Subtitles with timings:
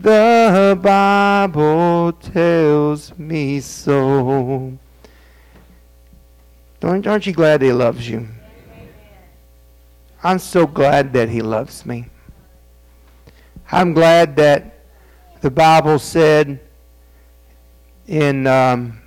[0.00, 4.78] The Bible tells me so.
[6.80, 8.26] Don't, aren't you glad he loves you?
[10.24, 12.06] I'm so glad that he loves me.
[13.70, 14.84] I'm glad that
[15.42, 16.60] the Bible said
[18.06, 19.02] in um,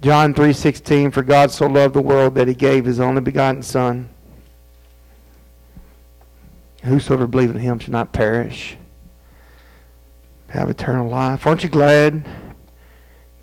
[0.00, 4.08] John 3:16, "For God so loved the world that He gave His only begotten Son.
[6.82, 8.78] Whosoever believeth in Him shall not perish,
[10.48, 12.24] have eternal life." Aren't you glad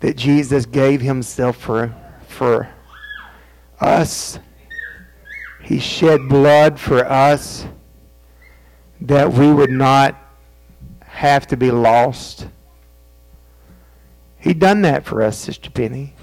[0.00, 1.94] that Jesus gave Himself for
[2.28, 2.68] for
[3.80, 4.38] us?
[5.62, 7.66] He shed blood for us
[9.00, 10.16] that we would not
[11.04, 12.46] have to be lost.
[14.38, 16.14] He done that for us, Sister Penny.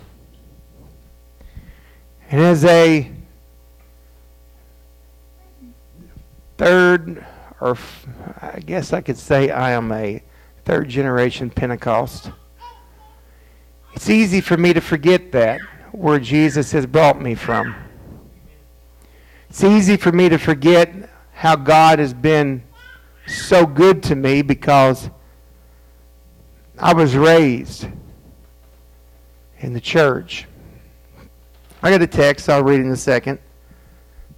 [2.32, 3.12] And as a
[6.58, 7.26] third,
[7.60, 7.78] or
[8.42, 10.24] I guess I could say I am a
[10.66, 12.32] third generation Pentecost,
[13.94, 15.62] it's easy for me to forget that,
[15.92, 17.76] where Jesus has brought me from.
[19.50, 22.64] It's easy for me to forget how God has been
[23.28, 25.10] so good to me because
[26.80, 27.88] I was raised
[29.60, 30.48] in the church.
[31.84, 33.40] I got a text I'll read in a second.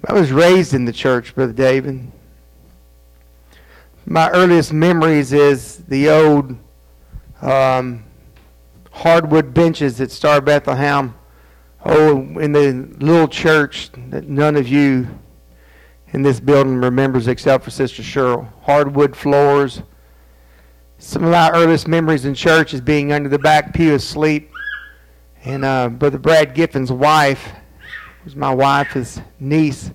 [0.08, 2.12] I was raised in the church, Brother David.
[4.08, 6.56] My earliest memories is the old
[7.42, 8.03] um,
[8.92, 11.16] hardwood benches at Star Bethlehem.
[11.84, 15.07] Oh, in the little church that none of you
[16.13, 18.47] in this building remembers except for Sister Cheryl.
[18.62, 19.81] Hardwood floors.
[21.00, 24.51] Some of my earliest memories in church is being under the back pew asleep
[25.44, 27.51] and uh, Brother Brad Giffin's wife
[28.24, 29.91] was my wife's niece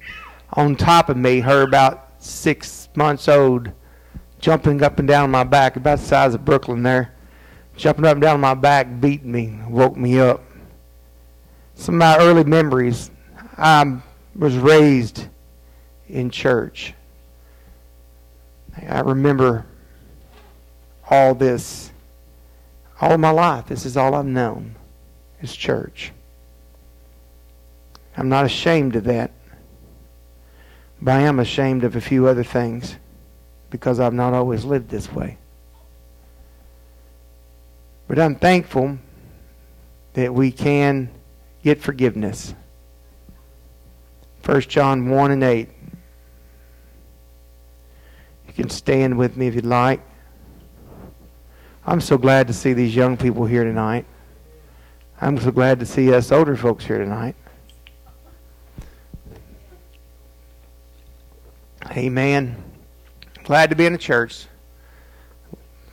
[0.52, 3.72] on top of me, her about six months old,
[4.40, 7.14] jumping up and down my back, about the size of Brooklyn there,
[7.76, 10.42] jumping up and down my back, beat me, woke me up.
[11.74, 13.10] Some of my early memories,
[13.56, 13.98] I
[14.34, 15.26] was raised
[16.08, 16.94] in church.
[18.88, 19.66] I remember
[21.08, 21.90] all this
[23.00, 23.66] all my life.
[23.66, 24.76] This is all I've known
[25.40, 26.12] is church.
[28.16, 29.30] I'm not ashamed of that.
[31.00, 32.96] But I am ashamed of a few other things
[33.70, 35.38] because I've not always lived this way.
[38.08, 38.98] But I'm thankful
[40.14, 41.10] that we can
[41.62, 42.54] get forgiveness.
[44.44, 45.68] 1 John 1 and 8.
[48.48, 50.00] You can stand with me if you'd like.
[51.86, 54.06] I'm so glad to see these young people here tonight.
[55.20, 57.36] I'm so glad to see us older folks here tonight.
[61.90, 62.69] Amen.
[63.50, 64.46] Glad to be in the church.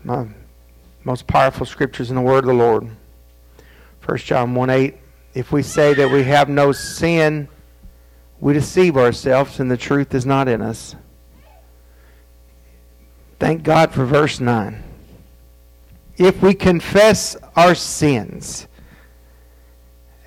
[0.03, 0.27] My
[1.03, 2.87] most powerful scriptures in the Word of the Lord.
[4.05, 4.95] 1 John 1 8.
[5.33, 7.47] If we say that we have no sin,
[8.39, 10.95] we deceive ourselves and the truth is not in us.
[13.39, 14.83] Thank God for verse 9.
[16.15, 18.67] If we confess our sins,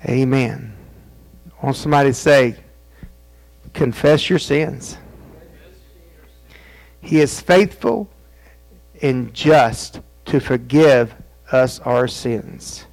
[0.03, 0.75] Amen.
[1.61, 2.57] I want somebody to say,
[3.71, 4.97] confess your sins.
[7.01, 8.09] He is faithful
[9.01, 11.13] and just to forgive
[11.51, 12.85] us our sins.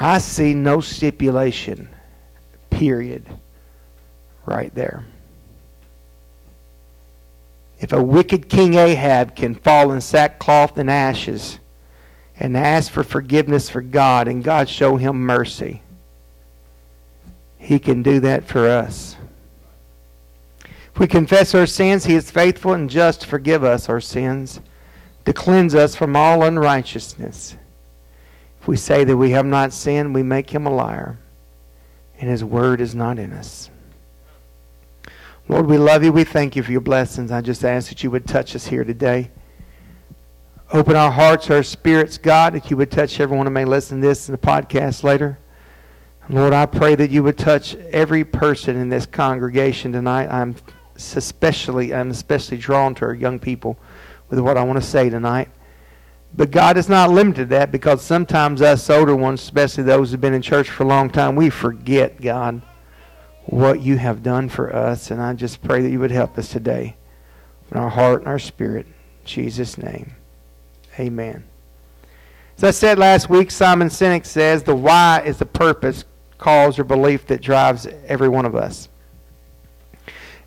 [0.00, 1.88] I see no stipulation,
[2.70, 3.26] period,
[4.46, 5.04] right there.
[7.80, 11.58] If a wicked King Ahab can fall in sackcloth and ashes,
[12.40, 15.82] and ask for forgiveness for God and God show him mercy.
[17.58, 19.16] He can do that for us.
[20.98, 24.60] We confess our sins, he is faithful and just to forgive us our sins,
[25.26, 27.56] to cleanse us from all unrighteousness.
[28.60, 31.18] If we say that we have not sinned, we make him a liar,
[32.18, 33.70] and his word is not in us.
[35.48, 36.12] Lord, we love you.
[36.12, 37.30] We thank you for your blessings.
[37.30, 39.30] I just ask that you would touch us here today.
[40.72, 44.06] Open our hearts, our spirits, God, that you would touch everyone who may listen to
[44.06, 45.38] this in the podcast later.
[46.28, 50.28] Lord, I pray that you would touch every person in this congregation tonight.
[50.28, 50.56] I'm
[50.98, 53.78] especially I'm especially drawn to our young people.
[54.30, 55.48] with what I want to say tonight.
[56.34, 60.34] But God is not limited that because sometimes us older ones, especially those who've been
[60.34, 62.60] in church for a long time, we forget, God,
[63.46, 65.10] what you have done for us.
[65.10, 66.96] And I just pray that you would help us today
[67.70, 68.86] in our heart and our spirit.
[68.86, 68.92] In
[69.24, 70.14] Jesus' name.
[70.98, 71.44] Amen.
[72.58, 76.04] As I said last week, Simon Sinek says the why is the purpose,
[76.36, 78.88] cause, or belief that drives every one of us.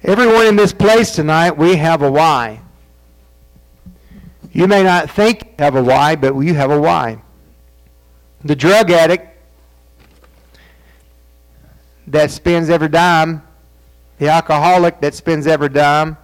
[0.03, 2.59] Everyone in this place tonight, we have a why.
[4.51, 7.21] You may not think you have a why, but you have a why.
[8.43, 9.37] The drug addict
[12.07, 13.43] that spends every dime,
[14.17, 16.17] the alcoholic that spends every dime,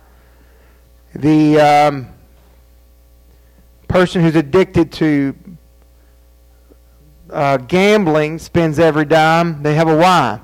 [1.13, 2.07] the um,
[3.87, 5.35] person who's addicted to
[7.29, 10.41] uh, gambling spends every dime, they have a why.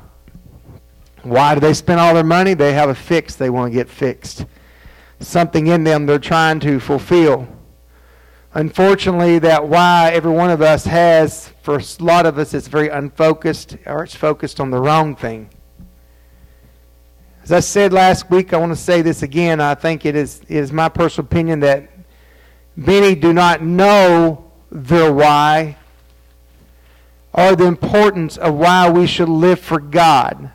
[1.24, 2.54] Why do they spend all their money?
[2.54, 4.46] They have a fix they want to get fixed.
[5.20, 7.48] Something in them they're trying to fulfill.
[8.54, 12.90] Unfortunately, that why every one of us has, for a lot of us, it's very
[12.90, 15.50] unfocused or it's focused on the wrong thing.
[17.42, 19.60] As I said last week, I want to say this again.
[19.60, 21.90] I think it is, it is my personal opinion that
[22.76, 25.78] many do not know their why
[27.34, 30.52] or the importance of why we should live for God.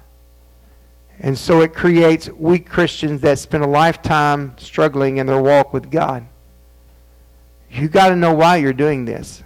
[1.21, 5.91] And so it creates weak Christians that spend a lifetime struggling in their walk with
[5.91, 6.27] God.
[7.71, 9.43] You got to know why you're doing this.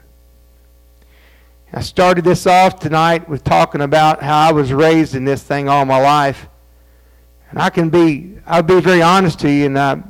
[1.73, 5.71] I started this off tonight with talking about how I was raised in this thing
[5.71, 6.47] all my life.
[7.49, 10.03] And I can be, I'll be very honest to you, and I,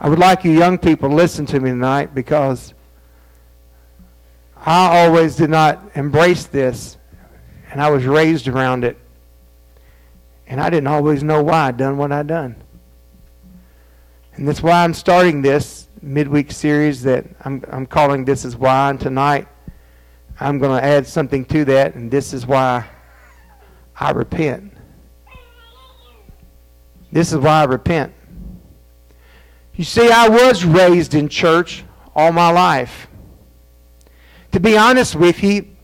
[0.00, 2.72] I would like you young people to listen to me tonight because
[4.56, 6.96] I always did not embrace this,
[7.70, 8.96] and I was raised around it.
[10.46, 12.56] And I didn't always know why I'd done what I'd done.
[14.34, 18.90] And that's why I'm starting this midweek series that I'm, I'm calling This Is Why.
[18.90, 19.48] And tonight,
[20.38, 22.86] I'm going to add something to that, and this is why
[23.98, 24.72] I repent.
[27.10, 28.12] This is why I repent.
[29.74, 31.84] You see, I was raised in church
[32.14, 33.08] all my life.
[34.52, 35.75] To be honest with you,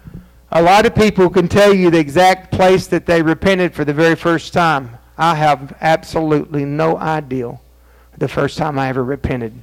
[0.54, 3.94] a lot of people can tell you the exact place that they repented for the
[3.94, 4.98] very first time.
[5.16, 7.58] I have absolutely no idea
[8.18, 9.54] the first time I ever repented.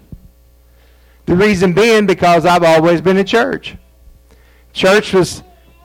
[1.27, 3.75] The reason being because I've always been in church.
[4.73, 5.43] Church was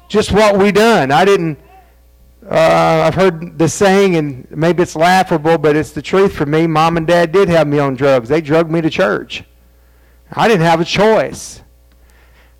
[0.09, 1.11] just what we done.
[1.11, 1.59] I didn't.
[2.49, 6.67] Uh, I've heard the saying, and maybe it's laughable, but it's the truth for me.
[6.67, 8.29] Mom and Dad did have me on drugs.
[8.31, 9.45] They drugged me to church.
[10.33, 11.63] I didn't have a choice.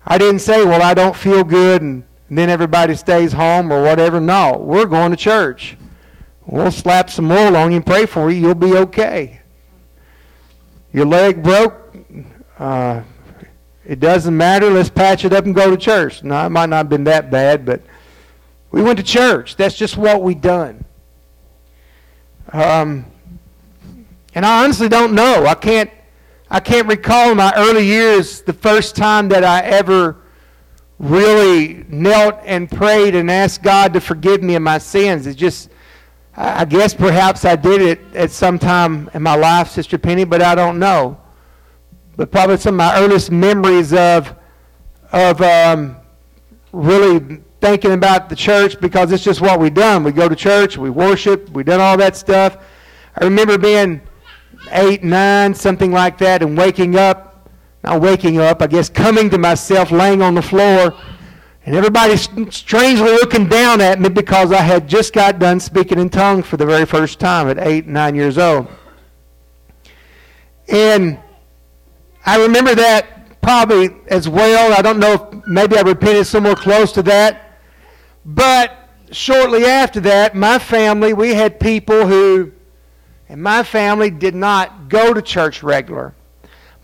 [0.05, 3.81] I didn't say, "Well, I don't feel good," and, and then everybody stays home or
[3.83, 4.19] whatever.
[4.19, 5.77] No, we're going to church.
[6.45, 8.39] We'll slap some oil on you and pray for you.
[8.39, 9.41] You'll be okay.
[10.91, 11.85] Your leg broke
[12.57, 13.03] uh,
[13.85, 14.69] it doesn't matter.
[14.69, 16.23] Let's patch it up and go to church.
[16.23, 17.81] Now, it might not have been that bad, but
[18.71, 19.55] we went to church.
[19.55, 20.85] That's just what we done.
[22.51, 23.05] Um,
[24.33, 25.45] and I honestly don't know.
[25.45, 25.89] I can't.
[26.49, 30.17] I can't recall my early years the first time that I ever
[30.99, 35.27] really knelt and prayed and asked God to forgive me of my sins.
[35.27, 35.69] It just,
[36.35, 40.41] I guess perhaps I did it at some time in my life, Sister Penny, but
[40.41, 41.19] I don't know
[42.17, 44.35] but probably some of my earliest memories of
[45.11, 45.97] of um,
[46.71, 50.03] really thinking about the church because it's just what we done.
[50.03, 52.57] We go to church, we worship, we done all that stuff.
[53.15, 54.01] I remember being
[54.71, 57.24] eight, nine, something like that, and waking up,
[57.85, 60.97] not waking up, I guess coming to myself, laying on the floor,
[61.65, 66.09] and everybody strangely looking down at me because I had just got done speaking in
[66.09, 68.67] tongues for the very first time at eight, nine years old.
[70.67, 71.19] And
[72.25, 74.73] I remember that probably as well.
[74.73, 77.59] I don't know if maybe I repented somewhere close to that.
[78.25, 78.71] But
[79.11, 82.51] shortly after that, my family, we had people who,
[83.29, 86.15] and my family did not go to church regular.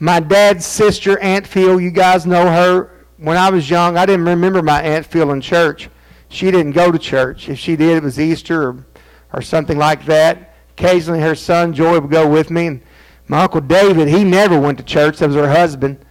[0.01, 3.05] My dad's sister, Aunt Phil, you guys know her.
[3.17, 5.91] When I was young, I didn't remember my Aunt Phil in church.
[6.27, 7.47] She didn't go to church.
[7.49, 8.85] If she did, it was Easter or,
[9.31, 10.55] or something like that.
[10.71, 12.65] Occasionally, her son Joy would go with me.
[12.65, 12.81] And
[13.27, 15.19] my Uncle David, he never went to church.
[15.19, 16.03] That was her husband.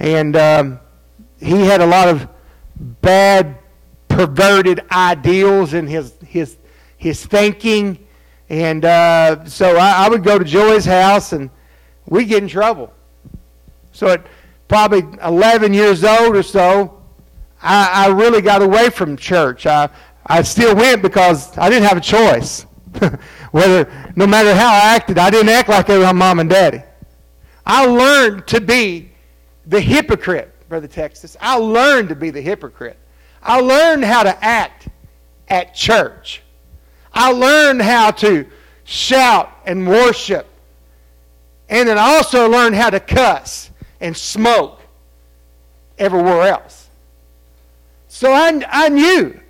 [0.00, 0.80] And um,
[1.38, 2.28] he had a lot of
[2.74, 3.58] bad,
[4.08, 6.56] perverted ideals in his, his,
[6.96, 8.08] his thinking.
[8.48, 11.48] And uh, so I, I would go to Joy's house and
[12.06, 12.92] we'd get in trouble.
[13.96, 14.26] So at
[14.68, 17.02] probably 11 years old or so,
[17.62, 19.66] I, I really got away from church.
[19.66, 19.88] I,
[20.26, 22.66] I still went because I didn't have a choice.
[23.52, 26.82] Whether, no matter how I acted, I didn't act like was mom and daddy.
[27.64, 29.12] I learned to be
[29.64, 31.34] the hypocrite, Brother Texas.
[31.40, 32.98] I learned to be the hypocrite.
[33.42, 34.88] I learned how to act
[35.48, 36.42] at church.
[37.14, 38.46] I learned how to
[38.84, 40.46] shout and worship.
[41.70, 44.80] And then I also learned how to cuss and smoke
[45.98, 46.88] everywhere else.
[48.08, 49.40] So I, I knew.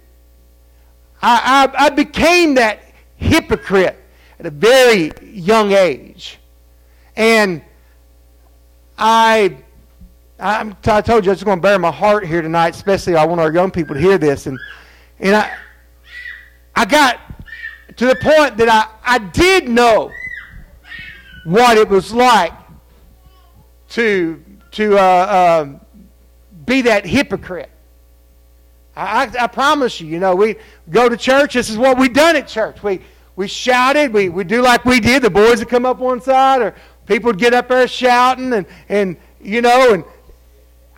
[1.23, 2.81] I, I, I became that
[3.17, 3.97] hypocrite
[4.39, 6.39] at a very young age.
[7.17, 7.63] And
[8.99, 9.57] I,
[10.39, 13.25] I'm, I told you I was going to bear my heart here tonight, especially I
[13.25, 14.47] want our young people to hear this.
[14.47, 14.59] And,
[15.19, 15.57] and I,
[16.75, 17.21] I got
[17.97, 20.11] to the point that I, I did know
[21.45, 22.53] what it was like
[23.91, 25.69] to, to uh, uh,
[26.65, 27.71] be that hypocrite.
[28.97, 30.57] I, I, I, promise you, you know, we
[30.91, 31.55] go to church.
[31.55, 32.83] This is what we done at church.
[32.83, 33.01] We,
[33.37, 34.13] we shouted.
[34.13, 35.23] We, we do like we did.
[35.23, 36.75] The boys would come up one side, or
[37.07, 40.05] people would get up there shouting, and, and you know, and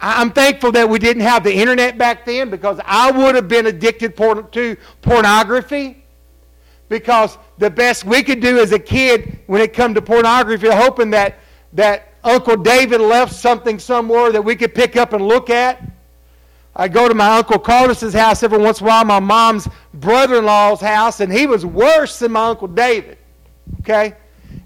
[0.01, 3.67] I'm thankful that we didn't have the internet back then because I would have been
[3.67, 6.05] addicted to pornography.
[6.89, 11.11] Because the best we could do as a kid when it come to pornography, hoping
[11.11, 11.39] that,
[11.75, 15.83] that Uncle David left something somewhere that we could pick up and look at.
[16.77, 20.81] I go to my Uncle Carlos's house every once in a while, my mom's brother-in-law's
[20.81, 23.19] house, and he was worse than my Uncle David.
[23.81, 24.15] Okay?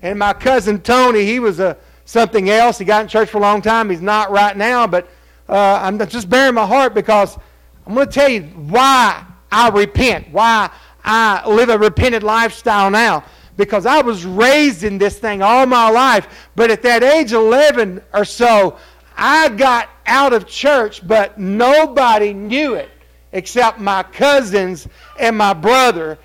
[0.03, 2.79] And my cousin Tony, he was a something else.
[2.79, 3.89] He got in church for a long time.
[3.89, 5.09] He's not right now, but
[5.49, 7.39] uh, I'm just bearing my heart because
[7.87, 10.71] I'm going to tell you why I repent, why
[11.05, 13.25] I live a repented lifestyle now.
[13.57, 18.03] Because I was raised in this thing all my life, but at that age 11
[18.15, 18.79] or so,
[19.17, 22.91] I got out of church, but nobody knew it
[23.33, 26.19] except my cousins and my brother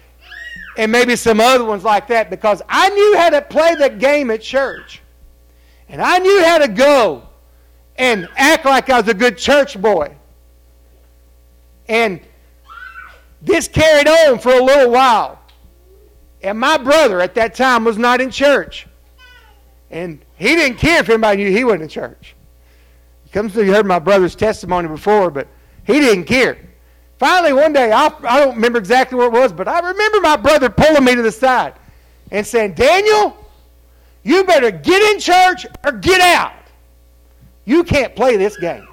[0.77, 4.29] and maybe some other ones like that because I knew how to play the game
[4.29, 5.01] at church.
[5.89, 7.23] And I knew how to go
[7.97, 10.15] and act like I was a good church boy.
[11.89, 12.21] And
[13.41, 15.39] this carried on for a little while.
[16.47, 18.87] And my brother at that time was not in church.
[19.91, 22.35] And he didn't care if anybody knew he wasn't in church.
[23.33, 25.49] Comes to you heard my brother's testimony before, but
[25.83, 26.57] he didn't care.
[27.19, 30.37] Finally, one day, I, I don't remember exactly where it was, but I remember my
[30.37, 31.73] brother pulling me to the side
[32.31, 33.35] and saying, Daniel,
[34.23, 36.53] you better get in church or get out.
[37.65, 38.87] You can't play this game.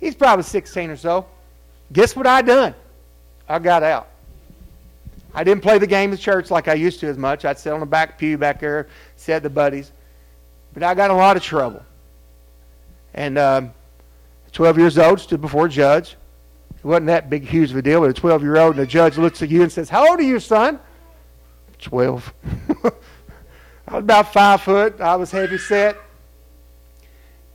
[0.00, 1.26] He's probably 16 or so.
[1.92, 2.74] Guess what I done?
[3.46, 4.08] I got out.
[5.34, 7.44] I didn't play the game of church like I used to as much.
[7.44, 9.92] I'd sit on the back pew back there, sit the buddies.
[10.72, 11.82] But I got a lot of trouble.
[13.14, 13.72] And um,
[14.52, 16.16] 12 years old, stood before a judge.
[16.76, 18.86] It wasn't that big, huge of a deal, but a 12 year old, and the
[18.86, 20.78] judge looks at you and says, How old are you, son?
[21.78, 22.34] 12.
[23.86, 25.00] I was about five foot.
[25.00, 25.96] I was heavy set.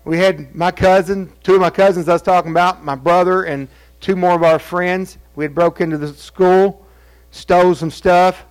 [0.06, 3.68] We had my cousin, two of my cousins I was talking about, my brother, and
[4.00, 5.18] two more of our friends.
[5.36, 6.86] We had broke into the school,
[7.32, 8.46] stole some stuff.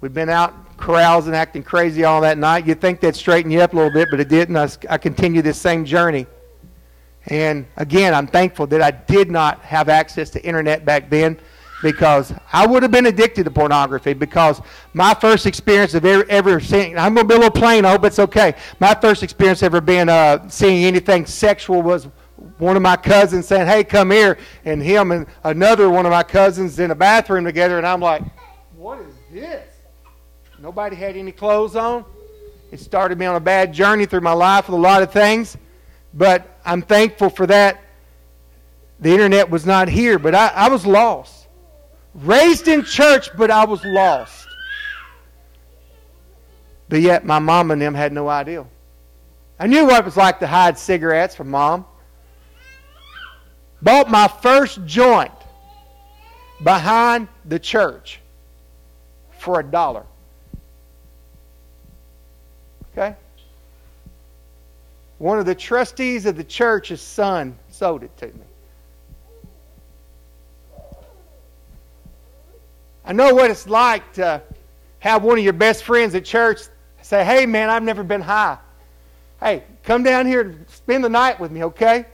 [0.00, 2.66] We'd been out carousing, acting crazy all that night.
[2.66, 4.56] You'd think that straightened you up a little bit, but it didn't.
[4.56, 6.26] I, I continued this same journey.
[7.26, 11.38] And again, I'm thankful that I did not have access to internet back then
[11.82, 14.60] because I would have been addicted to pornography because
[14.92, 17.90] my first experience of ever, ever seeing, I'm going to be a little plain, I
[17.90, 18.54] hope it's okay.
[18.80, 22.08] My first experience ever being uh, seeing anything sexual was
[22.60, 24.38] one of my cousins saying, hey, come here.
[24.64, 27.78] And him and another one of my cousins in a bathroom together.
[27.78, 28.22] And I'm like,
[28.76, 29.66] what is this?
[30.58, 32.04] Nobody had any clothes on.
[32.70, 35.56] It started me on a bad journey through my life with a lot of things.
[36.14, 37.80] But I'm thankful for that.
[39.00, 41.48] The internet was not here, but I, I was lost.
[42.14, 44.46] Raised in church, but I was lost.
[46.88, 48.66] But yet my mom and them had no idea.
[49.58, 51.86] I knew what it was like to hide cigarettes from mom.
[53.82, 55.32] Bought my first joint
[56.62, 58.20] behind the church
[59.38, 60.04] for a dollar.
[62.92, 63.16] Okay?
[65.18, 68.32] One of the trustees of the church's son sold it to me.
[73.04, 74.42] I know what it's like to
[74.98, 76.60] have one of your best friends at church
[77.02, 78.58] say, Hey, man, I've never been high.
[79.40, 82.04] Hey, come down here and spend the night with me, okay?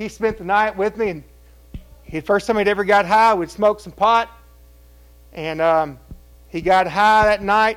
[0.00, 1.22] He spent the night with me, and
[2.10, 4.30] the first time he'd ever got high, we'd smoke some pot.
[5.34, 5.98] And um,
[6.48, 7.76] he got high that night.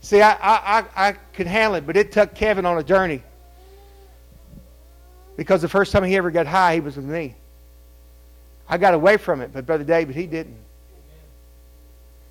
[0.00, 3.22] See, I, I, I could handle it, but it took Kevin on a journey.
[5.36, 7.34] Because the first time he ever got high, he was with me.
[8.66, 10.56] I got away from it, but Brother David, he didn't.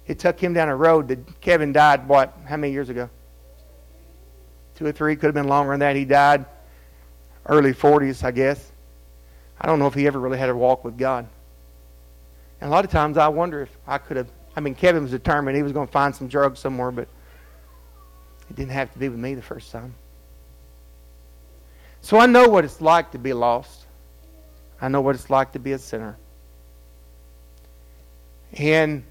[0.08, 3.08] It took him down a road that Kevin died, what, how many years ago?
[4.74, 5.96] two or three, could have been longer than that.
[5.96, 6.46] He died
[7.46, 8.69] early 40s, I guess.
[9.60, 11.28] I don't know if he ever really had a walk with God.
[12.62, 14.28] And a lot of times I wonder if I could have.
[14.56, 17.08] I mean, Kevin was determined he was going to find some drugs somewhere, but
[18.50, 19.94] it didn't have to be with me the first time.
[22.02, 23.86] So I know what it's like to be lost.
[24.82, 26.18] I know what it's like to be a sinner.
[28.54, 29.04] And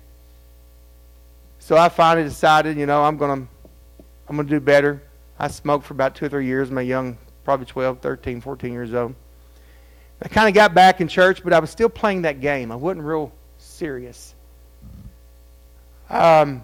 [1.58, 3.48] so I finally decided, you know, I'm going to
[4.28, 5.02] I'm going to do better.
[5.38, 8.92] I smoked for about two or three years, my young, probably 12, 13, 14 years
[8.92, 9.14] old.
[10.20, 12.72] I kind of got back in church, but I was still playing that game.
[12.72, 14.34] I wasn't real serious.
[16.10, 16.62] Um,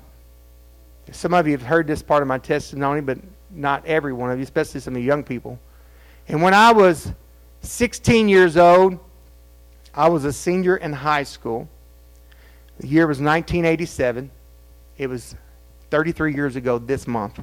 [1.13, 3.19] some of you have heard this part of my testimony, but
[3.51, 5.59] not every one of you, especially some of the young people.
[6.27, 7.13] And when I was
[7.61, 8.99] 16 years old,
[9.95, 11.69] I was a senior in high school.
[12.79, 14.31] The year was 1987.
[14.99, 15.37] It was
[15.91, 17.39] 33 years ago this month.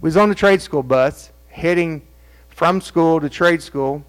[0.00, 2.02] We was on the trade school bus heading
[2.48, 4.04] from school to trade school,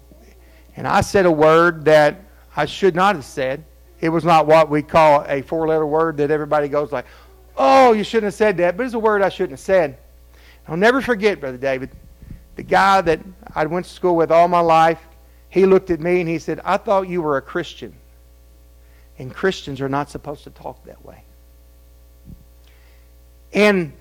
[0.76, 2.20] and I said a word that
[2.56, 3.64] I should not have said.
[4.00, 7.06] It was not what we call a four-letter word that everybody goes like,
[7.56, 9.98] "Oh, you shouldn't have said that," but it's a word I shouldn't have said.
[10.68, 11.90] I'll never forget, Brother David,
[12.56, 13.20] the guy that
[13.54, 15.00] I went to school with all my life.
[15.48, 17.94] He looked at me and he said, "I thought you were a Christian."
[19.18, 21.22] And Christians are not supposed to talk that way.
[23.52, 23.92] And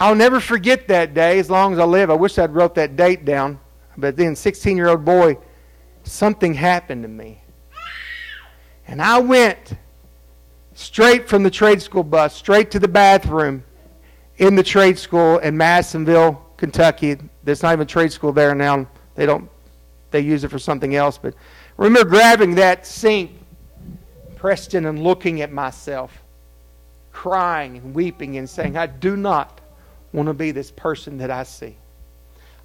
[0.00, 2.10] I'll never forget that day as long as I live.
[2.10, 3.60] I wish I'd wrote that date down.
[3.98, 5.38] But then, 16 year old boy,
[6.04, 7.42] something happened to me.
[8.88, 9.74] And I went
[10.74, 13.64] straight from the trade school bus, straight to the bathroom
[14.36, 17.16] in the trade school in Madisonville, Kentucky.
[17.42, 18.86] There's not even a trade school there now.
[19.14, 19.50] They don't
[20.10, 21.18] they use it for something else.
[21.18, 23.32] But I remember grabbing that sink,
[24.36, 26.22] Preston, and looking at myself,
[27.12, 29.60] crying and weeping and saying, I do not
[30.12, 31.76] want to be this person that I see.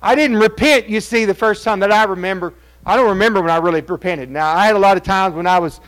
[0.02, 2.54] I didn't repent, you see, the first time that I remember.
[2.86, 4.30] I don't remember when I really repented.
[4.32, 5.80] Now, I had a lot of times when I was,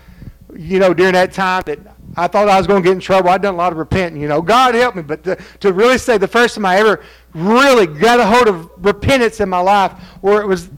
[0.55, 1.79] you know, during that time that
[2.15, 3.29] I thought I was going to get in trouble.
[3.29, 4.41] I'd done a lot of repenting, you know.
[4.41, 5.01] God help me.
[5.01, 8.69] But to, to really say the first time I ever really got a hold of
[8.85, 10.69] repentance in my life, where it was,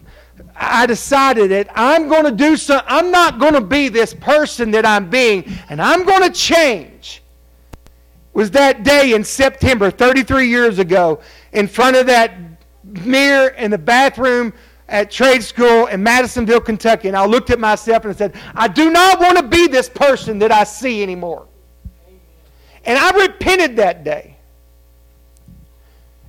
[0.56, 2.88] I decided that I'm going to do something.
[2.88, 7.22] I'm not going to be this person that I'm being, and I'm going to change
[8.36, 11.22] was that day in September, 33 years ago,
[11.54, 12.34] in front of that
[13.04, 14.54] mirror in the bathroom
[14.88, 17.08] at trade school in Madisonville, Kentucky.
[17.08, 20.40] And I looked at myself and said, I do not want to be this person
[20.40, 21.48] that I see anymore.
[22.86, 24.38] And I repented that day.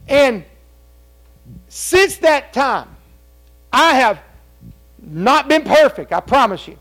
[0.09, 0.45] And
[1.69, 2.89] since that time,
[3.73, 4.21] I have
[5.01, 6.79] not been perfect, I promise you.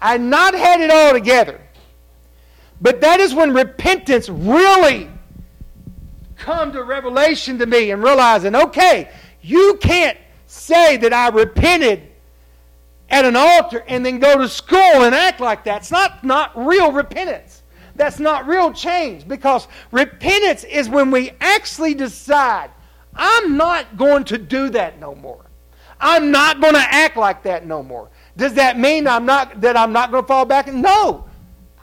[0.00, 1.60] I not had it all together.
[2.80, 5.10] But that is when repentance really
[6.40, 9.10] come to revelation to me and realizing, okay,
[9.42, 12.08] you can't say that I repented
[13.08, 15.82] at an altar and then go to school and act like that.
[15.82, 17.62] It's not, not real repentance.
[17.94, 22.70] That's not real change because repentance is when we actually decide,
[23.14, 25.44] I'm not going to do that no more.
[26.00, 28.08] I'm not going to act like that no more.
[28.36, 30.72] Does that mean I'm not, that I'm not going to fall back?
[30.72, 31.26] No.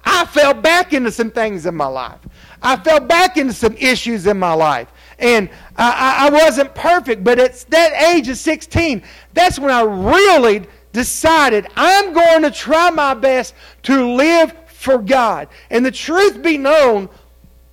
[0.04, 2.20] I fell back into some things in my life.
[2.68, 4.92] I fell back into some issues in my life.
[5.20, 9.04] And I, I wasn't perfect, but at that age of 16,
[9.34, 13.54] that's when I really decided I'm going to try my best
[13.84, 15.48] to live for God.
[15.70, 17.08] And the truth be known,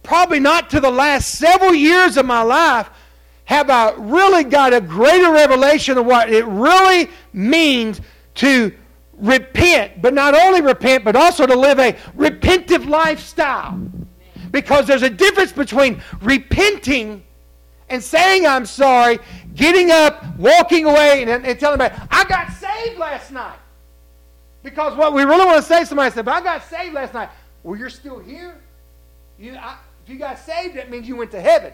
[0.04, 2.88] probably not to the last several years of my life
[3.46, 8.00] have I really got a greater revelation of what it really means
[8.37, 8.72] to
[9.14, 13.80] repent, but not only repent, but also to live a repentive lifestyle.
[14.54, 17.24] Because there's a difference between repenting
[17.88, 19.18] and saying I'm sorry,
[19.56, 23.58] getting up, walking away, and, and telling me, I got saved last night.
[24.62, 27.30] Because what we really want to say somebody said, but I got saved last night.
[27.64, 28.60] Well, you're still here.
[29.40, 31.72] You, I, if you got saved, that means you went to heaven.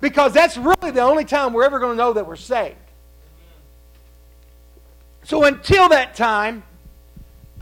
[0.00, 2.74] Because that's really the only time we're ever going to know that we're saved.
[5.22, 6.64] So until that time,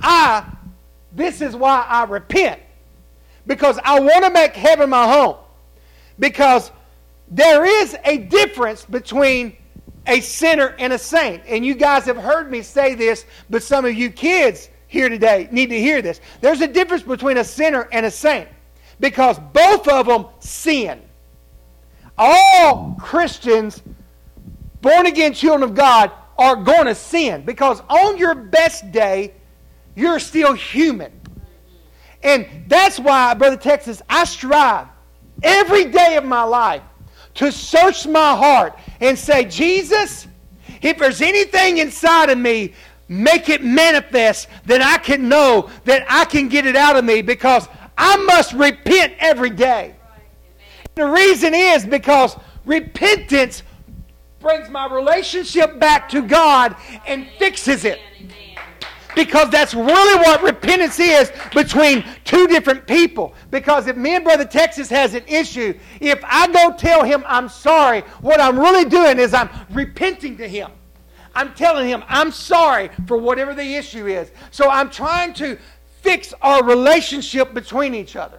[0.00, 0.50] I,
[1.12, 2.62] this is why I repent.
[3.46, 5.36] Because I want to make heaven my home.
[6.18, 6.70] Because
[7.28, 9.56] there is a difference between
[10.06, 11.42] a sinner and a saint.
[11.46, 15.48] And you guys have heard me say this, but some of you kids here today
[15.50, 16.20] need to hear this.
[16.40, 18.48] There's a difference between a sinner and a saint
[19.00, 21.02] because both of them sin.
[22.16, 23.82] All Christians,
[24.80, 29.34] born again children of God, are going to sin because on your best day,
[29.96, 31.12] you're still human.
[32.24, 34.88] And that's why, Brother Texas, I strive
[35.42, 36.82] every day of my life
[37.34, 40.26] to search my heart and say, Jesus,
[40.80, 42.72] if there's anything inside of me,
[43.08, 47.20] make it manifest that I can know that I can get it out of me
[47.20, 49.94] because I must repent every day.
[50.94, 53.62] The reason is because repentance
[54.40, 58.00] brings my relationship back to God and fixes it.
[59.14, 63.34] Because that's really what repentance is between two different people.
[63.50, 67.48] Because if me and Brother Texas has an issue, if I go tell him I'm
[67.48, 70.70] sorry, what I'm really doing is I'm repenting to him.
[71.34, 74.30] I'm telling him I'm sorry for whatever the issue is.
[74.50, 75.58] So I'm trying to
[76.00, 78.38] fix our relationship between each other.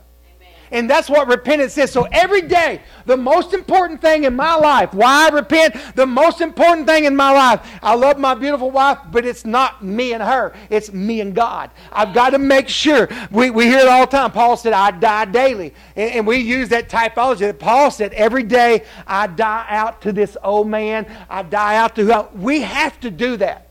[0.72, 1.92] And that's what repentance is.
[1.92, 6.42] So every day, the most important thing in my life, why I repent, the most
[6.42, 10.24] important thing in my life, I love my beautiful wife, but it's not me and
[10.24, 10.54] her.
[10.70, 11.70] It's me and God.
[11.92, 13.08] I've got to make sure.
[13.32, 14.32] We, we hear it all the time.
[14.32, 15.74] Paul said, I die daily.
[15.96, 20.12] And, and we use that typology that Paul said, every day I die out to
[20.12, 21.06] this old man.
[21.30, 23.70] I die out to who We have to do that.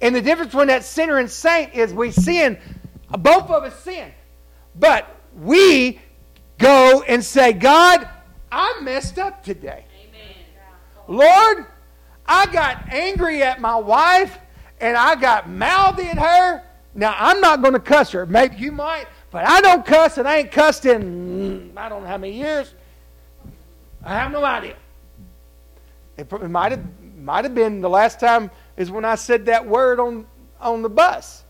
[0.00, 2.58] And the difference between that sinner and saint is we sin,
[3.08, 4.10] both of us sin.
[4.74, 5.08] But
[5.40, 6.00] we
[6.58, 8.08] go and say, God,
[8.50, 9.84] I messed up today.
[10.08, 10.36] Amen.
[11.08, 11.66] Lord,
[12.26, 14.38] I got angry at my wife
[14.80, 16.62] and I got mouthy at her.
[16.94, 18.26] Now, I'm not going to cuss her.
[18.26, 22.02] Maybe you might, but I don't cuss and I ain't cussed in mm, I don't
[22.02, 22.74] know how many years.
[24.04, 24.76] I have no idea.
[26.18, 26.84] It might have,
[27.16, 30.26] might have been the last time is when I said that word on,
[30.60, 31.44] on the bus.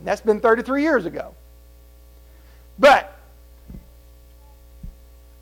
[0.00, 1.34] That's been 33 years ago.
[2.78, 3.16] But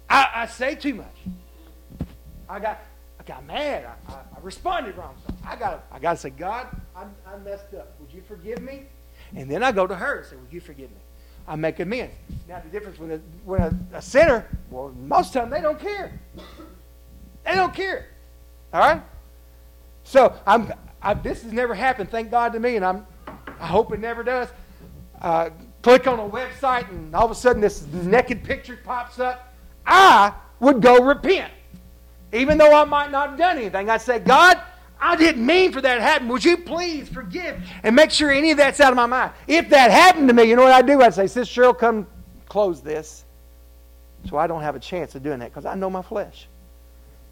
[0.09, 1.17] I, I say too much.
[2.49, 2.81] I got
[3.19, 3.87] I got mad.
[3.87, 5.15] I, I, I responded wrong.
[5.27, 7.95] So I got I got to say, God, I, I messed up.
[8.01, 8.83] Would you forgive me?
[9.35, 10.99] And then I go to her and say, Would you forgive me?
[11.49, 12.15] I make amends.
[12.49, 15.61] Now the difference when a, when a, a sinner, well, most of the time they
[15.61, 16.13] don't care.
[17.45, 18.07] They don't care.
[18.73, 19.03] All right.
[20.05, 20.73] So I'm.
[21.05, 23.07] I, this has never happened, thank God to me, and I'm.
[23.59, 24.49] I hope it never does.
[25.21, 25.51] Uh,
[25.83, 29.53] click on a website and all of a sudden this naked picture pops up,
[29.87, 31.53] I would go repent.
[32.33, 34.61] Even though I might not have done anything, I'd say, God,
[35.01, 36.29] I didn't mean for that to happen.
[36.29, 39.33] Would you please forgive and make sure any of that's out of my mind?
[39.49, 41.03] If that happened to me, you know what I'd do?
[41.03, 42.07] I'd say, Sister Cheryl, come
[42.49, 43.25] close this.
[44.31, 46.47] So I don't have a chance of doing that because I know my flesh.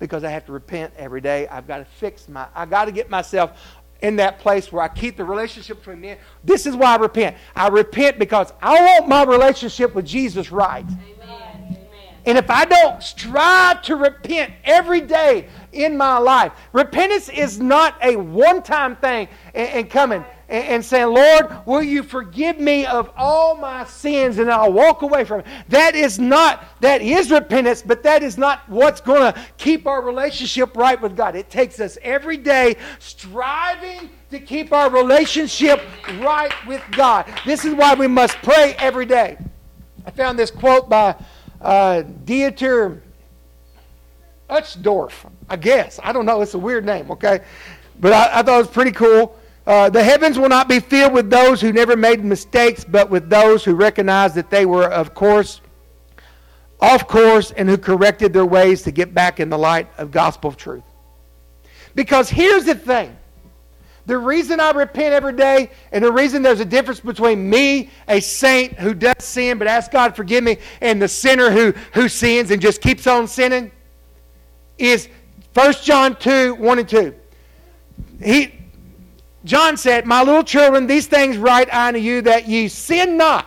[0.01, 1.47] Because I have to repent every day.
[1.47, 3.53] I've got to fix my, I've got to get myself
[4.03, 6.19] in that place where I keep the relationship between men.
[6.45, 7.37] This is why I repent.
[7.55, 10.85] I repent because I want my relationship with Jesus right.
[10.87, 11.77] Amen.
[12.27, 17.97] And if I don't strive to repent every day in my life, repentance is not
[18.03, 22.85] a one time thing and, and coming and, and saying, Lord, will you forgive me
[22.85, 25.47] of all my sins and I'll walk away from it.
[25.69, 30.03] That is not, that is repentance, but that is not what's going to keep our
[30.03, 31.37] relationship right with God.
[31.37, 35.81] It takes us every day striving to keep our relationship
[36.19, 37.33] right with God.
[37.47, 39.39] This is why we must pray every day.
[40.05, 41.15] I found this quote by
[41.61, 43.01] uh, Dieter
[44.49, 46.01] Uchtdorf, I guess.
[46.03, 46.41] I don't know.
[46.43, 47.41] It's a weird name, okay?
[48.01, 49.37] But I, I thought it was pretty cool.
[49.67, 53.29] Uh, the heavens will not be filled with those who never made mistakes, but with
[53.29, 55.61] those who recognized that they were, of course,
[56.81, 60.53] off course and who corrected their ways to get back in the light of gospel
[60.53, 60.83] truth.
[61.95, 63.17] Because here's the thing.
[64.07, 68.21] The reason I repent every day and the reason there's a difference between me, a
[68.21, 72.51] saint who does sin but asks God forgive me, and the sinner who, who sins
[72.51, 73.71] and just keeps on sinning
[74.79, 75.09] is
[75.55, 77.15] 1 John 2, 1 and 2.
[78.23, 78.60] He,
[79.45, 83.47] John said, My little children, these things write unto you that ye sin not.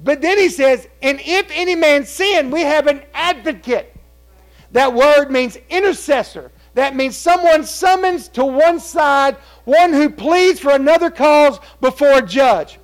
[0.00, 3.96] But then he says, And if any man sin, we have an advocate.
[4.72, 6.50] That word means intercessor.
[6.74, 12.22] That means someone summons to one side, one who pleads for another cause before a
[12.22, 12.80] judge.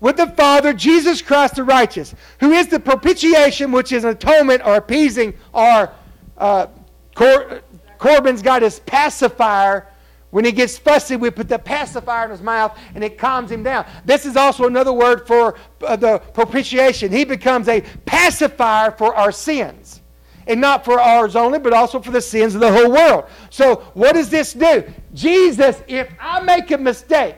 [0.00, 4.62] With the Father, Jesus Christ the righteous, who is the propitiation, which is an atonement
[4.64, 5.92] or appeasing, or
[6.38, 6.68] uh,
[7.14, 7.60] Cor-
[7.98, 9.86] Corbin's got his pacifier
[10.30, 13.62] when he gets fussy, we put the pacifier in his mouth and it calms him
[13.62, 13.86] down.
[14.04, 17.10] This is also another word for uh, the propitiation.
[17.10, 20.02] He becomes a pacifier for our sins.
[20.46, 23.26] And not for ours only, but also for the sins of the whole world.
[23.50, 24.82] So, what does this do?
[25.12, 27.36] Jesus, if I make a mistake,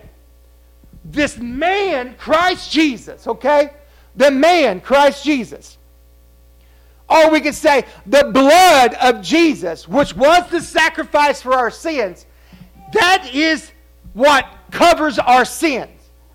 [1.05, 3.72] this man, Christ Jesus, okay?
[4.14, 5.76] The man, Christ Jesus.
[7.09, 12.26] Or we could say, the blood of Jesus, which was the sacrifice for our sins,
[12.92, 13.72] that is
[14.12, 15.90] what covers our sins.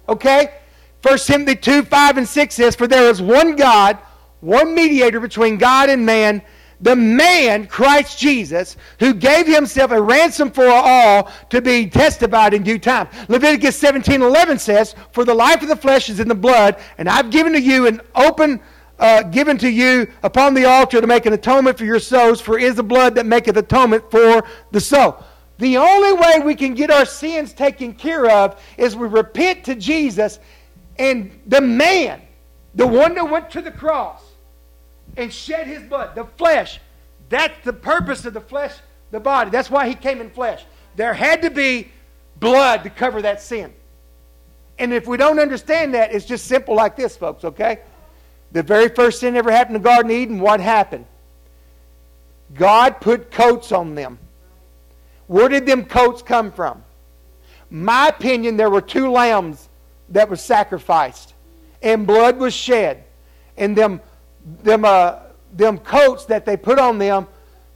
[0.07, 0.53] Okay?
[1.01, 3.97] 1 Timothy 2 5 and 6 says, For there is one God,
[4.39, 6.41] one mediator between God and man,
[6.81, 12.63] the man, Christ Jesus, who gave himself a ransom for all to be testified in
[12.63, 13.07] due time.
[13.27, 17.07] Leviticus 17 11 says, For the life of the flesh is in the blood, and
[17.07, 18.59] I've given to you an open
[18.97, 22.57] uh, given to you upon the altar to make an atonement for your souls, for
[22.57, 25.21] is the blood that maketh atonement for the soul.
[25.57, 29.75] The only way we can get our sins taken care of is we repent to
[29.75, 30.39] Jesus
[30.97, 32.21] and the man,
[32.73, 34.21] the one that went to the cross
[35.17, 36.79] and shed his blood, the flesh.
[37.29, 38.73] That's the purpose of the flesh,
[39.11, 39.49] the body.
[39.49, 40.65] That's why he came in flesh.
[40.95, 41.89] There had to be
[42.37, 43.73] blood to cover that sin.
[44.77, 47.79] And if we don't understand that, it's just simple like this, folks, okay?
[48.51, 51.05] The very first sin ever happened in the Garden of Eden, what happened?
[52.53, 54.19] God put coats on them.
[55.27, 56.83] Where did them coats come from?
[57.69, 59.69] My opinion, there were two lambs
[60.09, 61.33] that were sacrificed,
[61.81, 63.03] and blood was shed.
[63.57, 64.01] And them,
[64.63, 65.19] them, uh,
[65.53, 67.27] them coats that they put on them,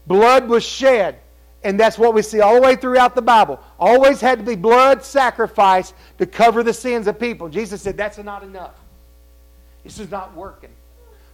[0.05, 1.19] blood was shed.
[1.63, 3.59] And that's what we see all the way throughout the Bible.
[3.79, 7.49] Always had to be blood sacrifice to cover the sins of people.
[7.49, 8.75] Jesus said, That's not enough.
[9.83, 10.69] This is not working.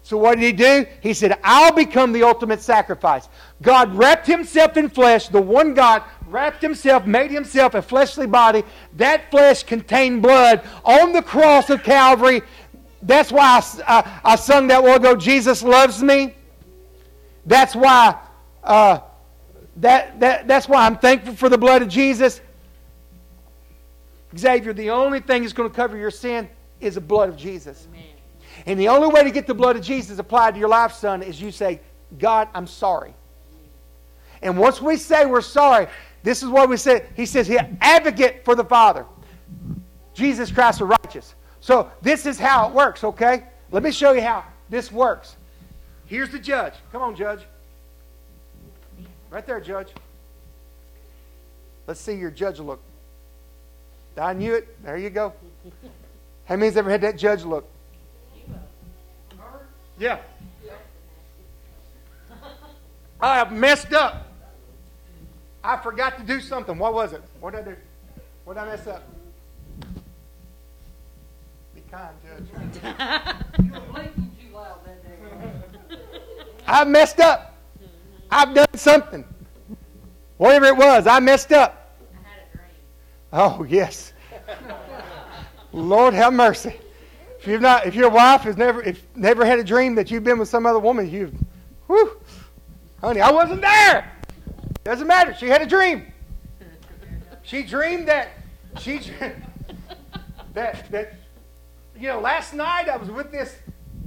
[0.06, 0.86] So what did he do?
[1.02, 3.28] He said, I'll become the ultimate sacrifice.
[3.64, 5.30] God wrapped himself in flesh.
[5.30, 8.62] The one God wrapped himself, made himself a fleshly body.
[8.98, 12.44] That flesh contained blood on the cross of Calvary.
[13.02, 16.36] That's why I, I, I sung that while ago, Jesus loves me.
[17.48, 18.16] That's why,
[18.64, 19.00] uh,
[19.78, 22.42] that, that, that's why I'm thankful for the blood of Jesus.
[24.38, 26.48] Xavier, the only thing that's going to cover your sin
[26.80, 27.88] is the blood of Jesus.
[27.90, 28.15] Amen.
[28.66, 31.22] And the only way to get the blood of Jesus applied to your life, son,
[31.22, 31.80] is you say,
[32.18, 33.14] God, I'm sorry.
[34.42, 35.88] And once we say we're sorry,
[36.24, 37.08] this is what we said.
[37.16, 39.06] He says, He advocate for the Father.
[40.14, 41.36] Jesus Christ is righteous.
[41.60, 43.44] So this is how it works, okay?
[43.72, 45.36] Let me show you how this works.
[46.06, 46.74] Here's the judge.
[46.92, 47.42] Come on, judge.
[49.30, 49.90] Right there, judge.
[51.88, 52.82] Let's see your judge look.
[54.18, 54.82] I knew it.
[54.84, 55.34] There you go.
[56.46, 57.68] How many's ever had that judge look?
[59.98, 60.20] Yeah.
[63.22, 64.28] I have messed up.
[65.64, 66.78] I forgot to do something.
[66.78, 67.24] What was it?
[67.40, 67.76] What did I do?
[68.44, 69.04] What did I mess up?
[71.74, 72.84] Be kind, Judge.
[73.64, 75.98] you were blinking too loud that day.
[76.68, 77.56] I messed up.
[78.30, 79.26] I've done something.
[80.38, 81.98] Whatever it was, I messed up.
[82.14, 82.70] I had a dream.
[83.34, 84.14] Oh, yes.
[85.72, 86.76] Lord have mercy.
[87.46, 90.24] If you've not, if your wife has never, if never had a dream that you've
[90.24, 91.32] been with some other woman, you,
[91.86, 92.20] whew,
[93.00, 94.12] honey, I wasn't there.
[94.84, 95.32] Doesn't matter.
[95.36, 96.12] She had a dream.
[97.44, 98.30] She dreamed that
[98.80, 99.00] she
[100.56, 101.14] that that
[101.96, 103.56] you know last night I was with this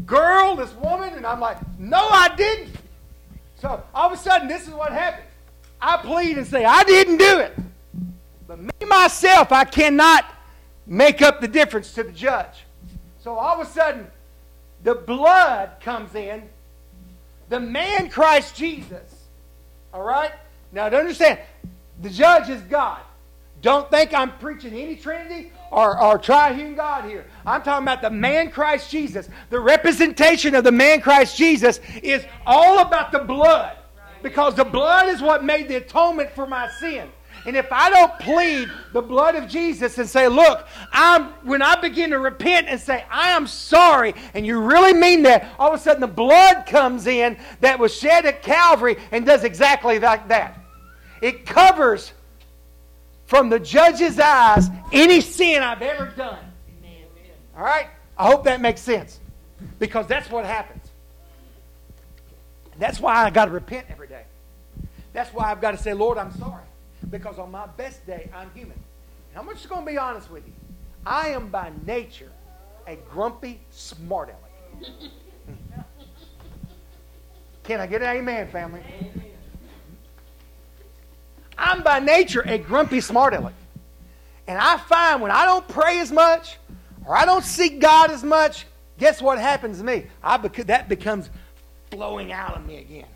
[0.05, 2.74] girl, this woman, and I'm like, no, I didn't.
[3.55, 5.29] So all of a sudden, this is what happens.
[5.81, 7.57] I plead and say, I didn't do it.
[8.48, 10.24] But me myself, I cannot
[10.88, 12.64] make up the difference to the judge.
[13.29, 14.07] So all of a sudden,
[14.85, 16.49] the blood comes in.
[17.51, 19.27] The man Christ Jesus.
[19.93, 20.33] All right?
[20.73, 21.38] Now, to understand,
[22.01, 23.03] the judge is God.
[23.61, 27.27] Don't think I'm preaching any Trinity or, or triune God here.
[27.45, 29.29] I'm talking about the man Christ Jesus.
[29.51, 33.77] The representation of the man Christ Jesus is all about the blood.
[34.23, 37.11] Because the blood is what made the atonement for my sin.
[37.46, 41.81] And if I don't plead the blood of Jesus and say, look, I'm, when I
[41.81, 45.74] begin to repent and say, I am sorry, and you really mean that, all of
[45.74, 50.29] a sudden the blood comes in that was shed at Calvary and does exactly like
[50.29, 50.59] that.
[51.22, 52.12] It covers
[53.27, 56.38] from the judge's eyes any sin I've ever done.
[57.57, 57.88] All right?
[58.16, 59.20] I hope that makes sense.
[59.79, 60.85] Because that's what happens.
[62.79, 64.22] That's why I got to repent every day.
[65.12, 66.62] That's why I've got to say, Lord, I'm sorry.
[67.11, 68.79] Because on my best day, I'm human.
[69.31, 70.53] And I'm just going to be honest with you.
[71.07, 72.31] I am by nature
[72.87, 74.93] a grumpy smart aleck.
[75.47, 75.81] Hmm.
[77.63, 78.83] Can I get an amen, family?
[81.57, 83.55] I'm by nature a grumpy smart aleck.
[84.47, 86.57] And I find when I don't pray as much
[87.05, 88.67] or I don't seek God as much,
[88.99, 90.07] guess what happens to me?
[90.23, 91.29] I bec- that becomes
[91.91, 93.07] flowing out of me again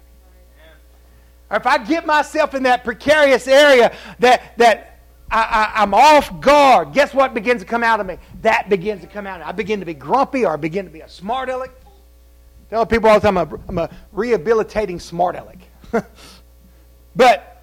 [1.52, 6.94] or if I get myself in that precarious area that, that I, am off guard,
[6.94, 8.16] guess what begins to come out of me?
[8.40, 9.42] That begins to come out.
[9.42, 11.70] I begin to be grumpy or I begin to be a smart aleck.
[12.70, 15.58] Tell people all the time I'm a, I'm a rehabilitating smart aleck.
[17.16, 17.62] but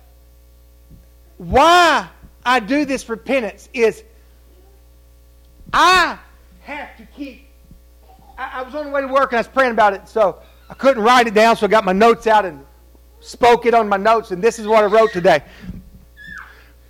[1.37, 2.07] why
[2.45, 4.03] I do this repentance is
[5.73, 6.19] I
[6.61, 7.47] have to keep
[8.37, 10.43] I, I was on the way to work and I was praying about it, so
[10.69, 12.63] I couldn't write it down, so I got my notes out and
[13.21, 15.43] spoke it on my notes, and this is what I wrote today.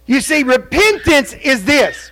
[0.05, 2.11] You see, repentance is this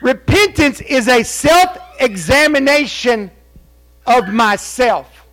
[0.00, 3.30] repentance is a self examination
[4.06, 5.26] of myself.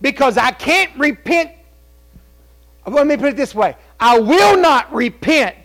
[0.00, 1.52] Because I can't repent.
[2.86, 5.56] Let me put it this way I will not repent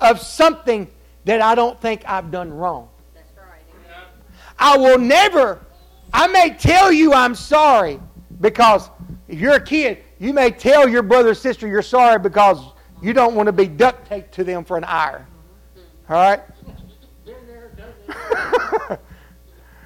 [0.00, 0.88] of something
[1.24, 2.88] that I don't think I've done wrong.
[3.14, 3.62] That's right.
[4.58, 5.60] I will never,
[6.12, 8.00] I may tell you I'm sorry
[8.40, 8.90] because
[9.28, 13.12] if you're a kid, you may tell your brother or sister you're sorry because you
[13.12, 15.26] don't want to be duct taped to them for an hour.
[16.08, 16.40] All right?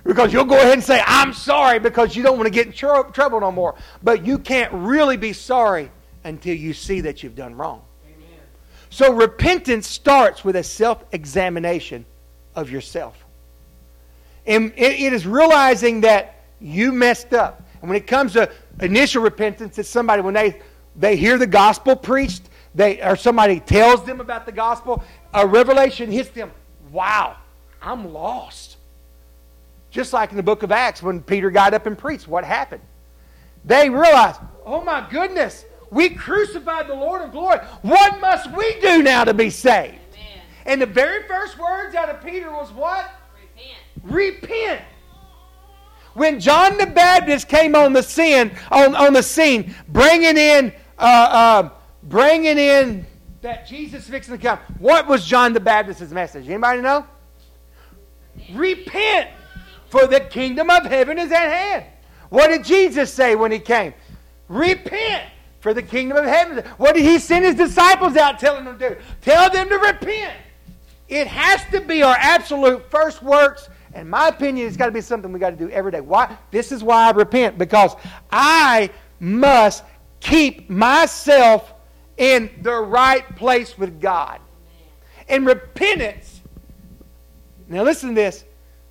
[0.05, 2.73] because you'll go ahead and say, I'm sorry because you don't want to get in
[2.73, 3.75] tr- trouble no more.
[4.03, 5.91] But you can't really be sorry
[6.25, 7.83] until you see that you've done wrong.
[8.07, 8.39] Amen.
[8.91, 12.07] So repentance starts with a self examination
[12.55, 13.25] of yourself.
[14.47, 17.62] And it, it is realizing that you messed up.
[17.83, 20.61] And when it comes to initial repentance, it's somebody, when they,
[20.97, 25.03] they hear the gospel preached, they, or somebody tells them about the gospel,
[25.35, 26.51] a revelation hits them.
[26.93, 27.37] Wow,
[27.83, 28.77] I'm lost.
[29.91, 32.83] Just like in the book of Acts when Peter got up and preached, what happened?
[33.65, 37.59] They realized, oh my goodness, we crucified the Lord of glory.
[37.83, 39.99] What must we do now to be saved?
[40.15, 40.45] Amen.
[40.67, 43.11] And the very first words out of Peter was what?
[44.03, 44.41] Repent.
[44.43, 44.83] Repent.
[46.15, 51.03] When John the Baptist came on the scene, on, on the scene, bringing in, uh,
[51.03, 51.71] uh,
[52.03, 53.07] bringing in
[53.41, 56.49] that Jesus fixing to come, what was John the Baptist's message?
[56.49, 57.07] Anybody know?
[58.53, 59.31] Repent,
[59.89, 61.85] for the kingdom of heaven is at hand.
[62.29, 63.95] What did Jesus say when he came?
[64.49, 65.25] Repent,
[65.61, 66.65] for the kingdom of heaven.
[66.77, 68.97] What did he send his disciples out telling them to do?
[69.21, 70.35] Tell them to repent.
[71.09, 73.69] It has to be our absolute first works.
[73.95, 76.01] In my opinion, it's got to be something we got to do every day.
[76.01, 76.37] Why?
[76.51, 77.95] This is why I repent, because
[78.31, 79.85] I must
[80.21, 81.75] keep myself
[82.17, 84.41] in the right place with God.
[85.29, 86.33] And repentance
[87.73, 88.45] now, listen to this.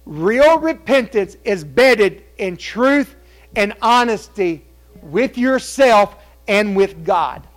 [0.06, 3.16] Real repentance is bedded in truth
[3.56, 4.66] and honesty
[5.04, 6.16] with yourself
[6.48, 7.48] and with God.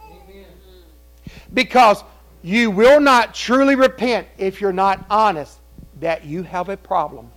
[1.55, 2.05] Because
[2.43, 5.59] you will not truly repent if you're not honest
[6.01, 7.31] that you have a problem.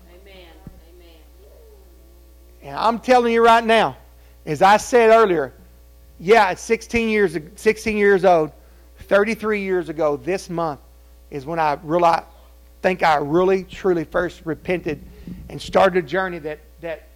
[2.68, 3.96] And I'm telling you right now,
[4.46, 5.54] as I said earlier,
[6.20, 8.52] yeah, at 16 years, 16 years old,
[9.04, 10.82] 33 years ago this month
[11.32, 12.26] is when I realized
[12.82, 15.02] think I really, truly first repented
[15.48, 17.08] and started a journey that, that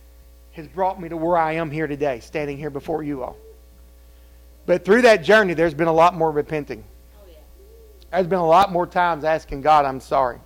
[0.54, 3.36] has brought me to where I am here today, standing here before you all.
[4.66, 6.82] But through that journey, there's been a lot more repenting.
[7.14, 7.30] Oh.
[8.10, 10.40] There's been a lot more times asking God, I'm sorry.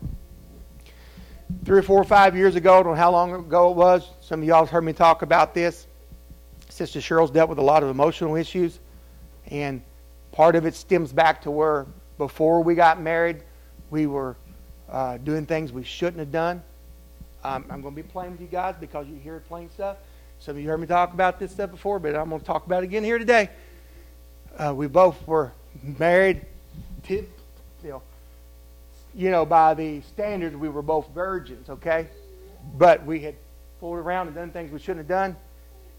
[1.63, 4.09] Three or four or five years ago, I don't know how long ago it was,
[4.21, 5.87] some of y'all have heard me talk about this.
[6.69, 8.79] Sister Cheryl's dealt with a lot of emotional issues,
[9.47, 9.81] and
[10.31, 11.85] part of it stems back to where
[12.17, 13.43] before we got married,
[13.89, 14.35] we were
[14.89, 16.61] uh, doing things we shouldn't have done.
[17.43, 19.97] Um, I'm going to be playing with you guys because you hear plain stuff.
[20.39, 22.65] Some of you heard me talk about this stuff before, but I'm going to talk
[22.65, 23.49] about it again here today.
[24.57, 25.51] Uh, we both were
[25.99, 26.45] married,
[27.07, 27.27] you
[27.83, 28.01] know,
[29.15, 32.07] you know, by the standards, we were both virgins, okay?
[32.77, 33.35] But we had
[33.79, 35.35] fooled around and done things we shouldn't have done.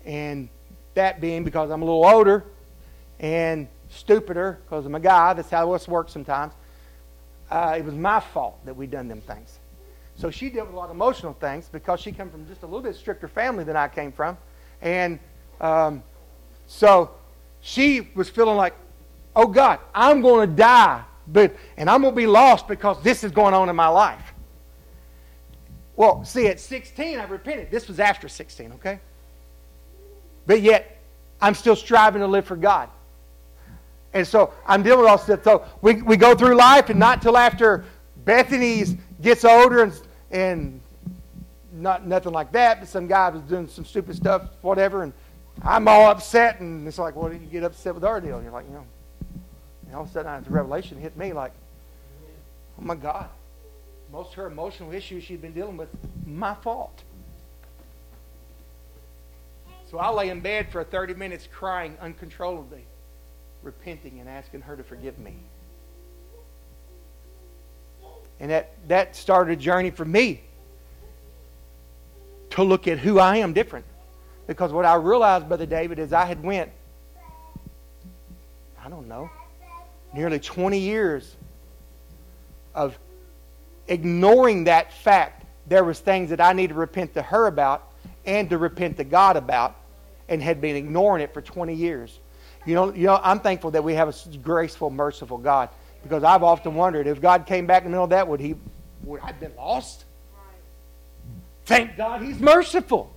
[0.05, 0.49] And
[0.95, 2.45] that being because I'm a little older
[3.19, 5.33] and stupider because I'm a guy.
[5.33, 6.53] That's how this works sometimes
[7.51, 9.59] uh, it was my fault that we done them things.
[10.17, 12.67] So she dealt with a lot of emotional things because she came from just a
[12.67, 14.39] little bit stricter family than I came from.
[14.81, 15.19] And
[15.61, 16.03] um,
[16.67, 17.11] so
[17.61, 18.75] she was feeling like,
[19.35, 23.25] oh God, I'm going to die, but, and I'm going to be lost because this
[23.25, 24.35] is going on in my life.
[25.97, 27.71] Well, see, at 16, I repented.
[27.71, 29.01] This was after 16, okay?
[30.47, 31.01] But yet,
[31.41, 32.89] I'm still striving to live for God.
[34.13, 35.43] And so I'm dealing with all stuff.
[35.45, 37.85] So we, we go through life, and not till after
[38.25, 39.93] Bethany's gets older and,
[40.31, 40.81] and
[41.73, 45.13] not nothing like that, but some guy was doing some stupid stuff, whatever, and
[45.63, 48.37] I'm all upset, and it's like, well, did you get upset with our deal?
[48.37, 48.85] And you're like, you know,
[49.97, 51.53] all of a sudden, the revelation hit me like,
[52.79, 53.29] oh my God,
[54.13, 55.89] most of her emotional issues she'd been dealing with,
[56.27, 57.03] my fault.
[59.91, 62.85] So I lay in bed for 30 minutes crying uncontrollably
[63.63, 65.35] repenting and asking her to forgive me.
[68.39, 70.43] And that, that started a journey for me
[72.51, 73.87] to look at who I am different.
[74.47, 76.71] Because what I realized, Brother David, is I had went,
[78.85, 79.31] I don't know,
[80.17, 81.37] nearly 20 years
[82.75, 82.99] of
[83.87, 87.91] ignoring that fact there was things that I needed to repent to her about
[88.25, 89.77] and to repent to God about
[90.29, 92.19] and had been ignoring it for 20 years.
[92.65, 95.69] You know, you know, I'm thankful that we have a graceful, merciful God
[96.03, 98.55] because I've often wondered if God came back in the middle of that, would he
[99.05, 100.05] would I have been lost?
[101.65, 103.13] Thank God he's merciful.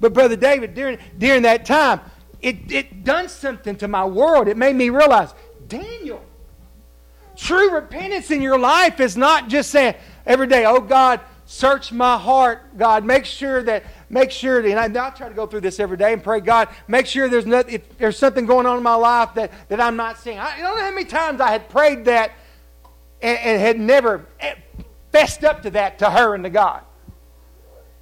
[0.00, 2.00] But Brother David, during during that time,
[2.40, 4.48] it, it done something to my world.
[4.48, 5.32] It made me realize,
[5.68, 6.22] Daniel,
[7.36, 9.94] true repentance in your life is not just saying
[10.24, 13.04] every day, oh God, search my heart, God.
[13.04, 15.96] Make sure that, make sure, that, and I, I try to go through this every
[15.96, 18.94] day and pray, God, make sure there's, nothing, if there's something going on in my
[18.94, 20.38] life that, that I'm not seeing.
[20.38, 22.32] I, don't know how many times I had prayed that
[23.22, 24.54] and, and had never eh,
[25.12, 26.82] fessed up to that to her and to God.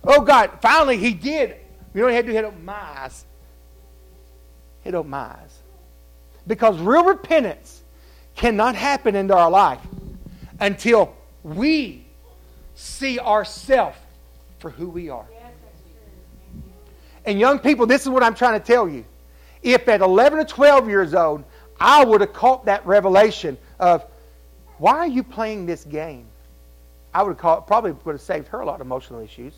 [0.02, 1.56] Oh God, finally he did.
[1.94, 2.30] You know what he had to do?
[2.32, 3.24] He had open my eyes.
[4.82, 5.63] He had open my eyes.
[6.46, 7.82] Because real repentance
[8.36, 9.80] cannot happen into our life
[10.60, 12.04] until we
[12.74, 13.96] see ourselves
[14.58, 15.26] for who we are.
[17.26, 19.04] And young people, this is what I'm trying to tell you.
[19.62, 21.44] If at 11 or 12 years old,
[21.80, 24.04] I would have caught that revelation of,
[24.78, 26.26] why are you playing this game?
[27.14, 29.54] I would have caught, probably would have saved her a lot of emotional issues.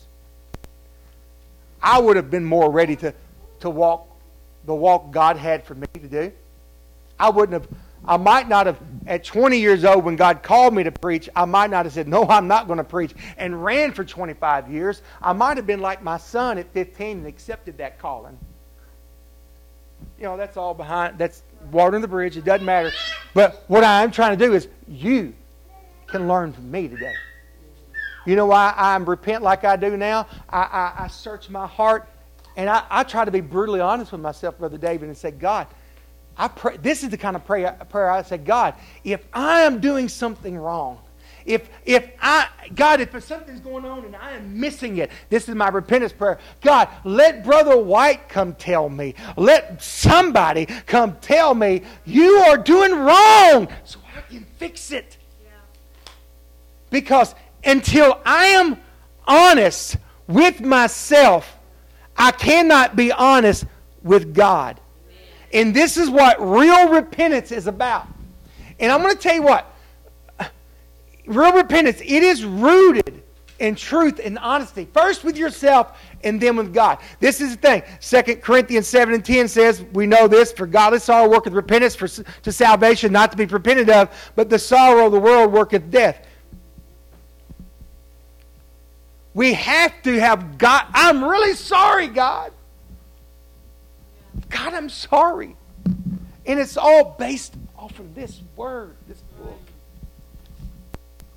[1.81, 3.13] I would have been more ready to,
[3.61, 4.07] to walk
[4.65, 6.31] the walk God had for me to do.
[7.19, 7.67] I wouldn't have
[8.07, 11.43] I might not have, at 20 years old, when God called me to preach, I
[11.43, 15.01] might not have said, No, I'm not going to preach, and ran for 25 years.
[15.21, 18.37] I might have been like my son at 15 and accepted that calling.
[20.17, 22.37] You know, that's all behind, that's water in the bridge.
[22.37, 22.91] It doesn't matter.
[23.33, 25.33] But what I'm trying to do is, you
[26.07, 27.13] can learn from me today.
[28.25, 30.27] You know why I repent like I do now?
[30.49, 32.07] I, I, I search my heart,
[32.55, 35.67] and I, I try to be brutally honest with myself, Brother David, and say, God,
[36.37, 39.79] I pray, this is the kind of prayer, prayer I say, God, if I am
[39.79, 40.99] doing something wrong,
[41.47, 45.55] if, if I, God, if something's going on and I am missing it, this is
[45.55, 46.39] my repentance prayer.
[46.61, 49.15] God, let Brother White come tell me.
[49.37, 55.17] Let somebody come tell me you are doing wrong so I can fix it.
[56.89, 57.33] Because
[57.63, 58.77] until I am
[59.25, 61.57] honest with myself,
[62.17, 63.65] I cannot be honest
[64.03, 64.79] with God.
[65.53, 68.07] And this is what real repentance is about.
[68.79, 69.73] And I'm going to tell you what
[71.27, 73.23] real repentance, it is rooted
[73.59, 74.87] in truth and honesty.
[74.93, 76.99] First with yourself and then with God.
[77.19, 77.83] This is the thing.
[78.01, 82.07] 2 Corinthians 7 and 10 says, We know this, for godly sorrow worketh repentance for,
[82.07, 86.25] to salvation, not to be repented of, but the sorrow of the world worketh death.
[89.33, 90.85] We have to have God.
[90.93, 92.51] I'm really sorry, God.
[94.49, 95.55] God, I'm sorry.
[96.45, 99.59] And it's all based off of this word, this book.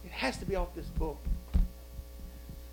[0.04, 1.18] It has to be off this book.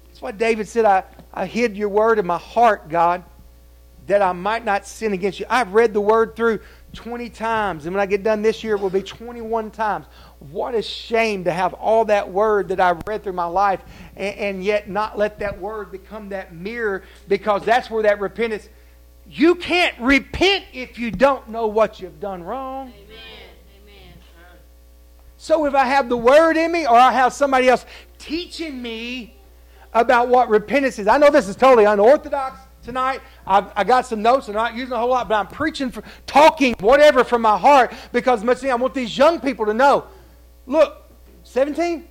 [0.08, 3.24] That's why David said, I, I hid your word in my heart, God,
[4.08, 5.46] that I might not sin against you.
[5.50, 6.60] I've read the word through
[6.94, 10.08] 20 times, and when I get done this year, it will be 21 times.
[10.40, 13.82] What a shame to have all that word that I've read through my life
[14.16, 18.70] and, and yet not let that word become that mirror because that's where that repentance
[19.30, 22.88] you can't repent if you don't know what you've done wrong.
[22.88, 23.18] Amen.
[23.84, 24.14] Amen.
[25.38, 27.86] So if I have the word in me or I have somebody else
[28.18, 29.36] teaching me
[29.94, 33.22] about what repentance is, I know this is totally unorthodox tonight.
[33.46, 35.92] I've, I got some notes and I'm not using a whole lot, but I'm preaching,
[35.92, 40.06] for, talking, whatever from my heart because much I want these young people to know.
[40.66, 41.04] Look,
[41.44, 42.08] 17?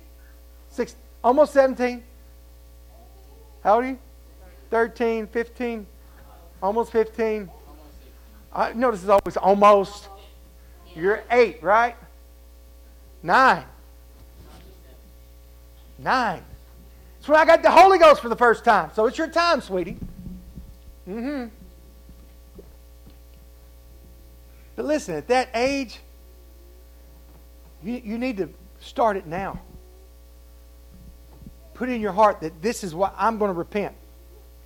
[0.69, 2.03] Six, almost 17.
[3.63, 3.99] How old are you?
[4.69, 5.87] 13, 15.
[6.61, 7.49] Almost 15?
[8.53, 10.09] I notice it's always almost.
[10.95, 11.95] You're eight, right?
[13.21, 13.65] Nine.
[15.99, 16.43] Nine.
[17.17, 18.89] That's when I got the Holy Ghost for the first time.
[18.95, 19.97] So it's your time, sweetie.
[21.07, 21.47] Mm-hmm.
[24.75, 25.99] But listen, at that age,
[27.83, 28.49] you, you need to
[28.79, 29.59] start it now.
[31.73, 33.95] Put in your heart that this is what I'm going to repent.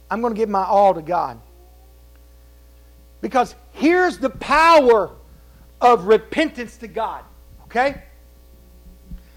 [0.09, 1.39] I'm going to give my all to God.
[3.21, 5.11] Because here's the power
[5.79, 7.23] of repentance to God.
[7.65, 8.03] Okay?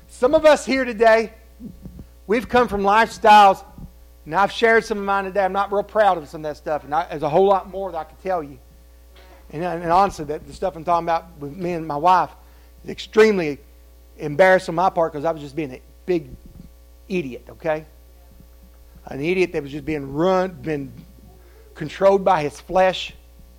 [0.09, 1.33] Some of us here today,
[2.27, 3.65] we've come from lifestyles,
[4.25, 5.45] and I've shared some of mine today.
[5.45, 7.71] I'm not real proud of some of that stuff, and I, there's a whole lot
[7.71, 8.59] more that I could tell you.
[9.51, 12.31] And, and honestly, that the stuff I'm talking about with me and my wife
[12.85, 13.59] is extremely
[14.17, 16.31] embarrassing on my part because I was just being a big
[17.09, 17.85] idiot, okay?
[19.07, 20.93] An idiot that was just being run, been
[21.75, 23.13] controlled by his flesh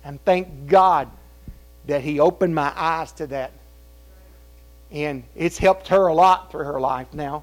[0.06, 1.10] and thank God
[1.86, 3.50] that He opened my eyes to that.
[4.92, 7.42] And it's helped her a lot through her life now.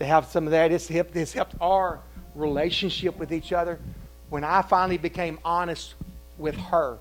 [0.00, 0.72] to have some of that.
[0.72, 2.00] It's helped, it's helped our
[2.34, 3.78] relationship with each other.
[4.30, 5.94] When I finally became honest
[6.38, 6.98] with her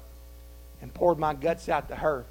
[0.81, 2.25] and poured my guts out to her.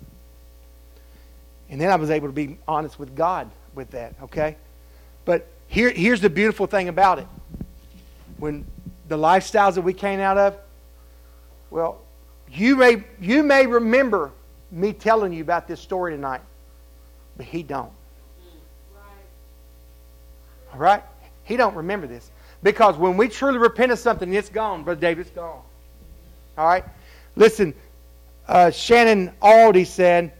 [1.71, 4.57] And then I was able to be honest with God with that, okay?
[5.25, 7.27] But here, here's the beautiful thing about it.
[8.37, 8.65] When
[9.09, 10.57] the lifestyles that we came out of,
[11.71, 12.01] well,
[12.53, 14.33] you may, you may remember
[14.71, 16.41] me telling you about this story tonight,
[17.37, 17.93] but he don't.
[20.73, 21.03] All right?
[21.45, 22.31] He don't remember this.
[22.63, 25.63] Because when we truly repent of something, it's gone, Brother David, it's gone.
[26.57, 26.85] All right?
[27.37, 27.73] Listen,
[28.49, 30.33] uh, Shannon Alder said,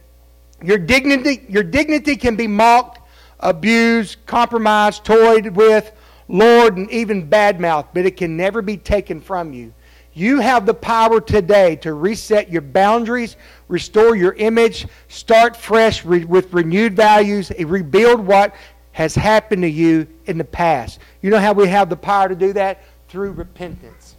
[0.61, 2.99] your dignity, your dignity can be mocked,
[3.39, 5.91] abused, compromised, toyed with,
[6.27, 9.73] lured, and even badmouthed, but it can never be taken from you.
[10.19, 13.37] You have the power today to reset your boundaries,
[13.69, 18.53] restore your image, start fresh re- with renewed values, rebuild what
[18.91, 20.99] has happened to you in the past.
[21.21, 22.83] You know how we have the power to do that?
[23.07, 24.17] Through repentance.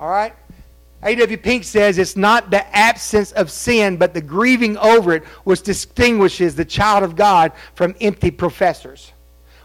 [0.00, 0.34] All right?
[1.04, 1.38] A.W.
[1.38, 6.56] Pink says it's not the absence of sin, but the grieving over it which distinguishes
[6.56, 9.12] the child of God from empty professors.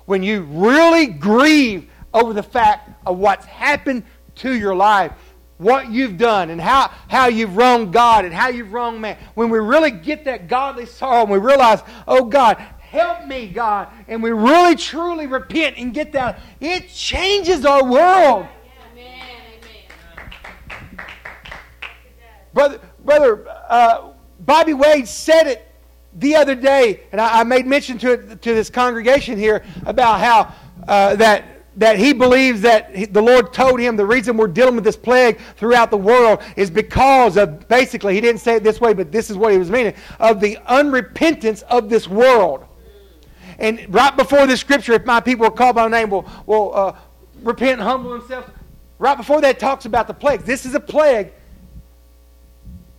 [0.06, 4.04] When you really grieve over the fact of what's happened
[4.38, 5.12] to your life,
[5.58, 9.50] what you've done, and how, how you've wronged God and how you've wronged man, when
[9.50, 14.22] we really get that godly sorrow and we realize, oh God, help me, God, and
[14.22, 18.48] we really truly repent and get that, it changes our world.
[22.54, 25.68] Brother, brother uh, Bobby Wade said it
[26.14, 30.20] the other day, and I, I, made mention to it to this congregation here about
[30.20, 30.56] how
[30.88, 34.84] uh, that that he believes that the Lord told him the reason we're dealing with
[34.84, 38.94] this plague throughout the world is because of basically he didn't say it this way,
[38.94, 42.66] but this is what he was meaning of the unrepentance of this world.
[43.60, 46.96] And right before this scripture, if my people are called by name, will, will uh,
[47.44, 48.50] repent humble themselves.
[48.98, 50.42] Right before that talks about the plague.
[50.42, 51.32] This is a plague.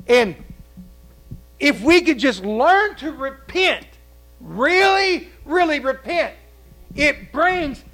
[0.06, 0.36] And
[1.58, 3.86] if we could just learn to repent,
[4.40, 6.34] really, really repent,
[6.94, 7.84] it brings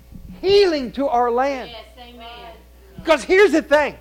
[0.44, 1.70] healing to our land.
[1.70, 2.52] Yes, amen.
[2.96, 3.96] Because here's the thing,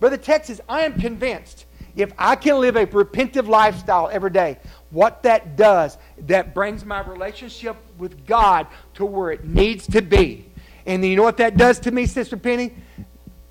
[0.00, 4.58] Brother Texas, I am convinced if I can live a repentive lifestyle every day,
[4.90, 10.46] what that does, that brings my relationship with God to where it needs to be.
[10.86, 12.74] And you know what that does to me, Sister Penny?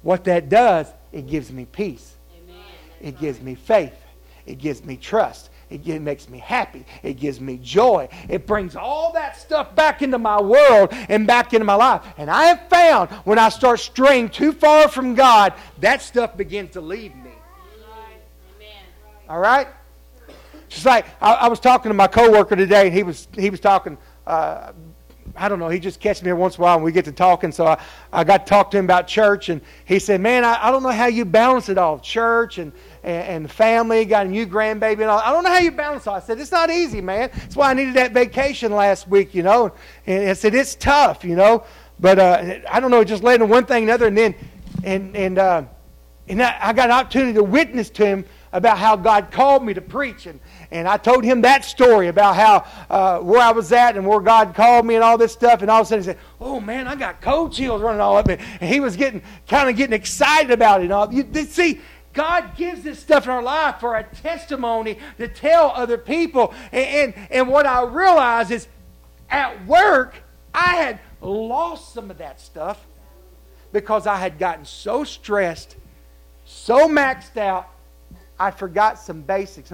[0.01, 2.15] What that does, it gives me peace.
[2.35, 2.63] Amen.
[2.99, 3.93] It gives me faith.
[4.47, 5.50] It gives me trust.
[5.71, 6.85] It makes me happy.
[7.01, 8.09] It gives me joy.
[8.29, 12.01] It brings all that stuff back into my world and back into my life.
[12.17, 16.71] And I have found when I start straying too far from God, that stuff begins
[16.71, 17.31] to leave me.
[19.29, 19.67] All right?
[20.67, 23.59] Just like I, I was talking to my coworker today, and he was he was
[23.59, 23.97] talking.
[24.25, 24.71] Uh,
[25.35, 25.69] I don't know.
[25.69, 27.51] He just catches me every once in a while, and we get to talking.
[27.51, 30.67] So I, I got to talk to him about church, and he said, "Man, I,
[30.67, 32.71] I don't know how you balance it all, church and,
[33.03, 34.05] and and family.
[34.05, 35.19] Got a new grandbaby, and all.
[35.19, 37.29] I don't know how you balance it all." I said, "It's not easy, man.
[37.33, 39.73] That's why I needed that vacation last week, you know."
[40.05, 41.65] And I said, "It's tough, you know."
[41.99, 43.03] But uh, I don't know.
[43.03, 44.35] Just led to one thing another, and then
[44.83, 45.63] and and uh,
[46.27, 49.73] and I, I got an opportunity to witness to him about how God called me
[49.73, 50.25] to preach.
[50.25, 50.39] And,
[50.71, 54.19] and I told him that story about how uh, where I was at and where
[54.19, 55.61] God called me and all this stuff.
[55.61, 58.17] And all of a sudden he said, "Oh man, I got cold chills running all
[58.17, 60.91] up me." And he was getting kind of getting excited about it.
[60.91, 61.81] All you see.
[62.13, 66.53] God gives this stuff in our life for a testimony to tell other people.
[66.73, 68.67] And, and, and what I realized is
[69.29, 70.15] at work,
[70.53, 72.85] I had lost some of that stuff
[73.71, 75.75] because I had gotten so stressed,
[76.45, 77.69] so maxed out,
[78.41, 79.71] I forgot some basics.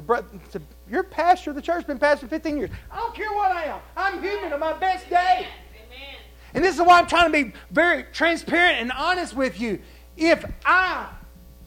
[0.89, 2.69] You're pastor of the church, been pastor 15 years.
[2.91, 3.79] I don't care what I am.
[3.95, 5.47] I'm human on my best day.
[5.73, 6.17] Amen.
[6.53, 9.79] And this is why I'm trying to be very transparent and honest with you.
[10.17, 11.07] If I,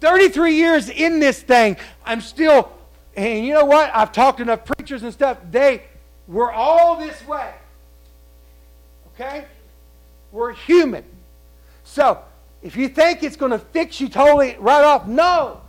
[0.00, 2.70] 33 years in this thing, I'm still,
[3.16, 3.90] and you know what?
[3.94, 5.38] I've talked to enough preachers and stuff.
[5.50, 5.84] They,
[6.28, 7.54] we're all this way.
[9.14, 9.46] Okay?
[10.32, 11.04] We're human.
[11.82, 12.22] So,
[12.60, 15.62] if you think it's going to fix you totally right off, no.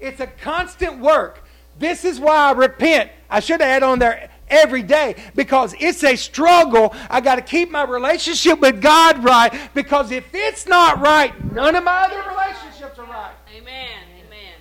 [0.00, 1.44] It's a constant work.
[1.78, 3.10] This is why I repent.
[3.28, 6.94] I should have had on there every day because it's a struggle.
[7.08, 11.74] I got to keep my relationship with God right because if it's not right, none
[11.76, 13.34] of my other relationships are right.
[13.56, 13.98] Amen.
[14.26, 14.54] Amen.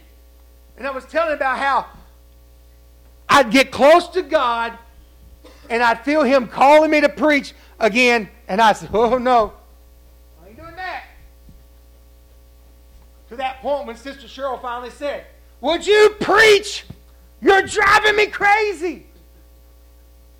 [0.77, 1.87] And I was telling about how
[3.27, 4.77] I'd get close to God
[5.69, 9.53] and I'd feel Him calling me to preach again, and I said, Oh no,
[13.28, 15.25] to that point when Sister Cheryl finally said,
[15.61, 16.85] Would you preach?
[17.41, 19.05] You're driving me crazy.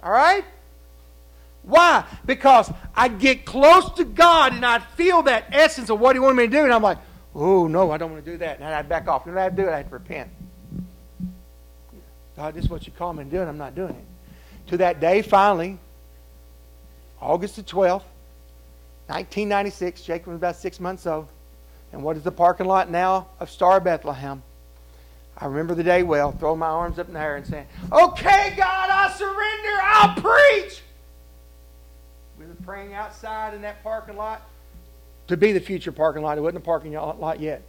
[0.04, 0.46] All right?
[1.64, 2.06] Why?
[2.26, 6.36] Because I get close to God and I feel that essence of what He wanted
[6.36, 6.98] me to do, and I'm like,
[7.36, 8.60] oh, no, I don't want to do that.
[8.60, 9.28] And I'd back off.
[9.28, 10.30] And I have to do it, I have to repent.
[12.36, 14.70] God, this is what you call me to do, and I'm not doing it.
[14.70, 15.78] To that day, finally,
[17.22, 18.04] August the 12th,
[19.08, 21.28] 1996, Jacob was about six months old.
[21.92, 24.44] And what is the parking lot now of Star Bethlehem?
[25.38, 28.54] I remember the day well, throwing my arms up in the air and saying, Okay,
[28.58, 29.80] God, I surrender.
[29.82, 30.82] I'll preach.
[32.38, 34.42] We were praying outside in that parking lot
[35.28, 36.38] to be the future parking lot.
[36.38, 37.62] It wasn't a parking lot yet.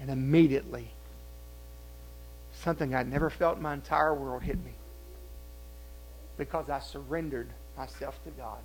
[0.00, 0.88] And immediately,
[2.54, 4.72] something I'd never felt in my entire world hit me
[6.36, 8.58] because I surrendered myself to God.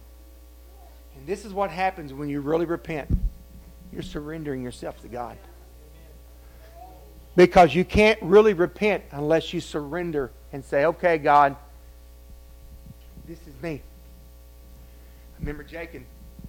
[1.18, 3.10] And this is what happens when you really repent.
[3.94, 5.38] You're surrendering yourself to God.
[7.36, 11.56] Because you can't really repent unless you surrender and say, okay, God,
[13.28, 13.82] this is me.
[15.36, 16.04] I remember Jacob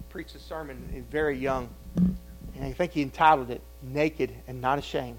[0.08, 5.18] preached a sermon, very young, and I think he entitled it, Naked and Not Ashamed.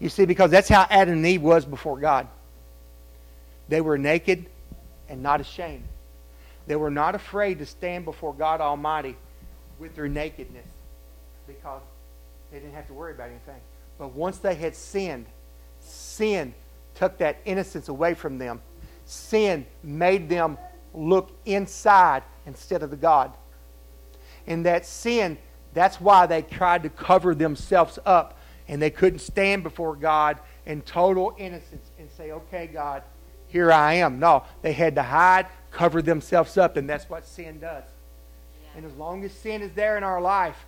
[0.00, 2.26] You see, because that's how Adam and Eve was before God.
[3.68, 4.46] They were naked
[5.08, 5.84] and not ashamed.
[6.66, 9.16] They were not afraid to stand before God Almighty
[9.78, 10.66] with their nakedness
[11.46, 11.82] because
[12.50, 13.60] they didn't have to worry about anything.
[13.98, 15.26] But once they had sinned,
[15.80, 16.54] sin
[16.94, 18.60] took that innocence away from them.
[19.04, 20.58] Sin made them
[20.94, 23.32] look inside instead of the God.
[24.46, 25.38] And that sin,
[25.74, 30.82] that's why they tried to cover themselves up and they couldn't stand before God in
[30.82, 33.02] total innocence and say, okay, God,
[33.48, 34.18] here I am.
[34.18, 37.84] No, they had to hide, cover themselves up, and that's what sin does.
[38.76, 40.66] And as long as sin is there in our life,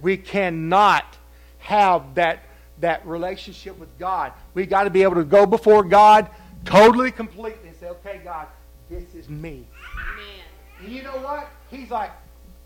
[0.00, 1.18] we cannot
[1.58, 2.44] have that,
[2.80, 4.32] that relationship with God.
[4.54, 6.30] we got to be able to go before God
[6.64, 8.46] totally, completely, and say, okay, God,
[8.88, 9.66] this is me.
[10.12, 10.44] Amen.
[10.80, 11.48] And you know what?
[11.70, 12.10] He's like,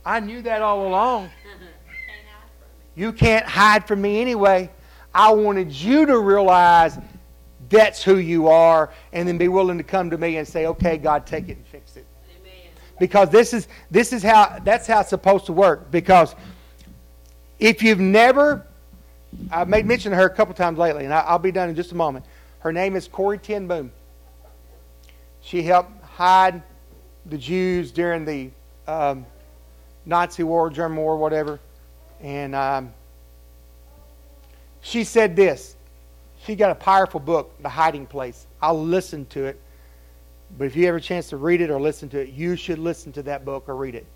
[0.05, 1.31] I knew that all along.
[2.95, 4.71] you can't hide from me anyway.
[5.13, 6.99] I wanted you to realize
[7.69, 10.99] that's who you are, and then be willing to come to me and say, okay,
[10.99, 11.94] God, take it and fix it.
[12.99, 15.91] Because this is this is how that's how it's supposed to work.
[15.91, 16.35] Because
[17.59, 18.67] if you've never
[19.51, 21.93] I've made mention of her a couple times lately, and I'll be done in just
[21.93, 22.25] a moment.
[22.61, 23.93] Her name is Corrie ten Boom.
[25.41, 26.63] She helped hide
[27.27, 28.51] the Jews during the
[28.87, 29.27] um,
[30.07, 31.61] Nazi war, German war, whatever.
[32.21, 32.93] And um,
[34.81, 35.77] she said this
[36.45, 38.47] she got a powerful book, The Hiding Place.
[38.61, 39.61] I'll listen to it.
[40.57, 42.79] But if you have a chance to read it or listen to it, you should
[42.79, 44.07] listen to that book or read it.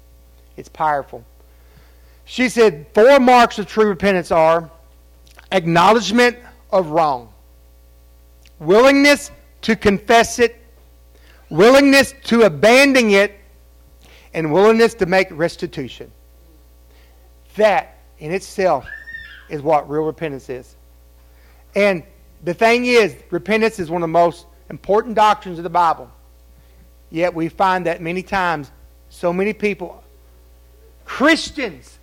[0.56, 1.24] It's powerful.
[2.24, 4.70] She said four marks of true repentance are
[5.50, 6.36] acknowledgement
[6.70, 7.32] of wrong,
[8.58, 9.30] willingness
[9.62, 10.56] to confess it,
[11.48, 13.34] willingness to abandon it,
[14.34, 16.12] and willingness to make restitution.
[17.56, 18.86] That in itself
[19.48, 20.76] is what real repentance is.
[21.74, 22.02] And
[22.44, 26.10] the thing is, repentance is one of the most important doctrines of the Bible.
[27.10, 28.70] Yet we find that many times,
[29.08, 30.02] so many people,
[31.04, 31.98] Christians,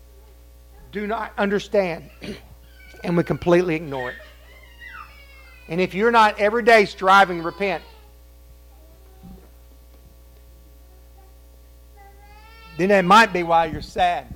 [0.92, 2.10] do not understand,
[3.04, 4.18] and we completely ignore it.
[5.68, 7.84] And if you're not every day striving to repent,
[12.78, 14.28] then that might be why you're sad.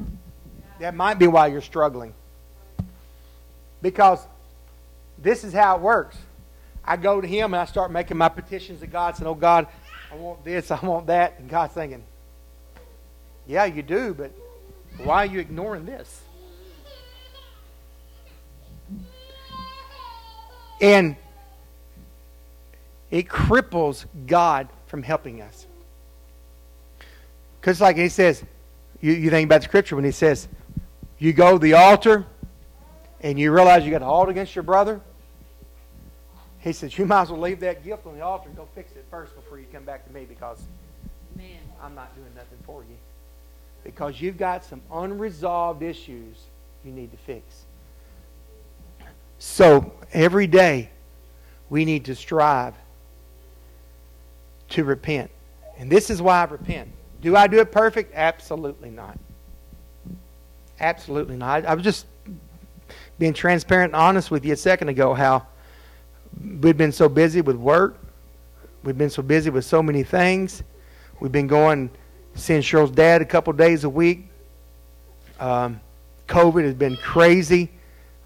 [0.80, 2.14] That might be why you're struggling.
[3.82, 4.26] Because
[5.18, 6.18] this is how it works.
[6.84, 9.68] I go to Him and I start making my petitions to God, saying, Oh God,
[10.12, 11.40] I want this, I want that.
[11.40, 12.04] And God's thinking,
[13.48, 14.32] Yeah, you do, but
[15.04, 16.22] why are you ignoring this?
[20.82, 21.16] And
[23.12, 25.68] it cripples God from helping us.
[27.60, 28.44] Because, like he says,
[29.02, 30.48] you, you think about the scripture when he says,
[31.18, 32.26] You go to the altar
[33.22, 35.02] and you realize you got a halt against your brother,
[36.60, 38.92] he says, You might as well leave that gift on the altar and go fix
[38.92, 40.62] it first before you come back to me because
[41.36, 41.48] Man.
[41.82, 42.98] I'm not doing nothing for you.
[43.84, 46.38] Because you've got some unresolved issues
[46.84, 47.66] you need to fix.
[49.38, 50.90] So every day
[51.70, 52.74] we need to strive
[54.70, 55.32] to repent.
[55.78, 56.90] And this is why I repent.
[57.22, 58.14] Do I do it perfect?
[58.16, 59.18] Absolutely not.
[60.80, 61.66] Absolutely not.
[61.66, 62.06] I was just
[63.18, 65.46] being transparent and honest with you a second ago how
[66.62, 67.98] we've been so busy with work.
[68.84, 70.64] We've been so busy with so many things.
[71.20, 71.90] We've been going,
[72.36, 74.28] seeing Cheryl's dad a couple days a week.
[75.40, 75.82] Um,
[76.28, 77.70] COVID has been crazy.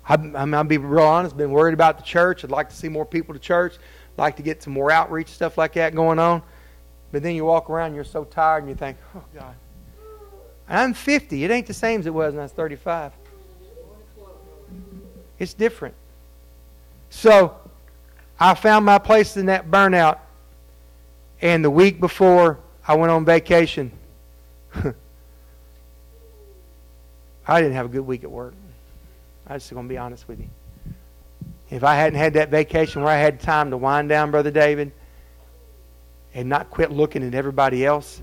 [0.07, 2.43] I, I'm, I'll be real honest, been worried about the church.
[2.43, 3.77] I'd like to see more people to church.
[3.77, 6.43] I'd like to get some more outreach, stuff like that going on.
[7.11, 9.55] But then you walk around, you're so tired, and you think, oh, God.
[10.67, 11.43] I'm 50.
[11.43, 13.11] It ain't the same as it was when I was 35.
[15.39, 15.95] It's different.
[17.09, 17.55] So
[18.43, 20.19] I found my place in that burnout.
[21.41, 23.89] And the week before I went on vacation,
[27.47, 28.53] I didn't have a good week at work.
[29.47, 30.49] I'm just going to be honest with you.
[31.71, 34.91] If I hadn't had that vacation where I had time to wind down, Brother David,
[36.33, 38.21] and not quit looking at everybody else,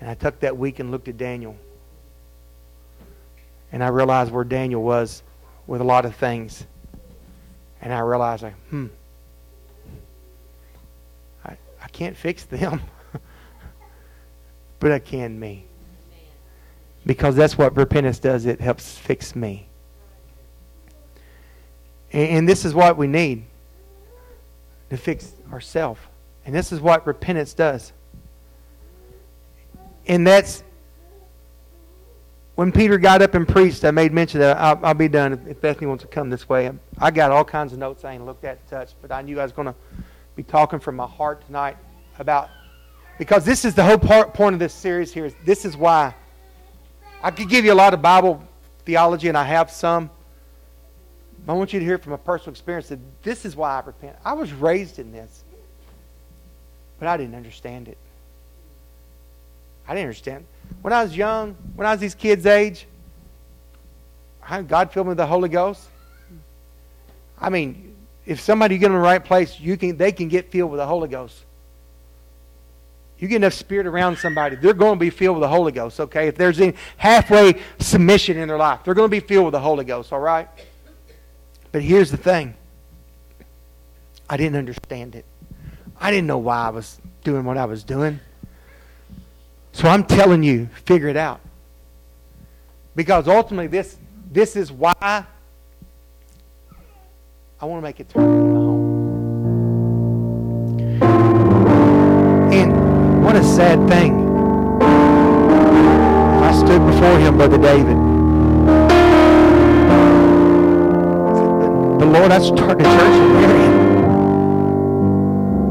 [0.00, 1.58] and I took that week and looked at Daniel.
[3.70, 5.22] And I realized where Daniel was
[5.66, 6.64] with a lot of things.
[7.82, 8.86] And I realized, like, hmm,
[11.86, 12.80] I, can't fix them,
[14.80, 15.66] but I can me.
[17.06, 18.44] Because that's what repentance does.
[18.44, 19.68] It helps fix me.
[22.12, 23.44] And, and this is what we need
[24.90, 26.00] to fix ourselves.
[26.44, 27.92] And this is what repentance does.
[30.08, 30.64] And that's
[32.56, 33.84] when Peter got up and preached.
[33.84, 36.70] I made mention that I'll, I'll be done if, Bethany wants to come this way.
[36.98, 39.44] I got all kinds of notes I ain't looked at touched, but I knew I
[39.44, 39.74] was going to
[40.36, 41.78] be talking from my heart tonight
[42.18, 42.50] about
[43.18, 46.14] because this is the whole part, point of this series here is This is why
[47.22, 48.46] I could give you a lot of Bible
[48.84, 50.10] theology, and I have some.
[51.48, 54.16] I want you to hear from a personal experience that this is why I repent.
[54.24, 55.44] I was raised in this,
[56.98, 57.98] but I didn't understand it.
[59.88, 60.44] I didn't understand.
[60.82, 62.86] When I was young, when I was these kids' age,
[64.66, 65.88] God filled me with the Holy Ghost.
[67.40, 67.95] I mean,
[68.26, 70.86] if somebody get in the right place, you can they can get filled with the
[70.86, 71.44] Holy Ghost.
[73.18, 76.00] You get enough spirit around somebody, they're going to be filled with the Holy Ghost,
[76.00, 76.28] okay?
[76.28, 79.60] If there's any halfway submission in their life, they're going to be filled with the
[79.60, 80.48] Holy Ghost, all right?
[81.72, 82.54] But here's the thing
[84.28, 85.24] I didn't understand it.
[85.98, 88.20] I didn't know why I was doing what I was doing.
[89.72, 91.40] So I'm telling you, figure it out.
[92.94, 93.96] Because ultimately, this,
[94.30, 95.24] this is why
[97.58, 99.02] I want to make it turn into my home.
[102.52, 104.12] And what a sad thing.
[106.42, 107.96] I stood before him, Brother David.
[111.98, 113.74] the Lord, I started a church in Marion.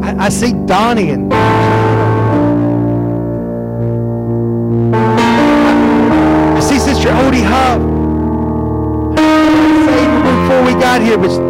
[0.03, 1.31] I, I see Donnie and
[6.51, 7.93] I see Sister Odie Hub.
[10.25, 11.44] Before we got here was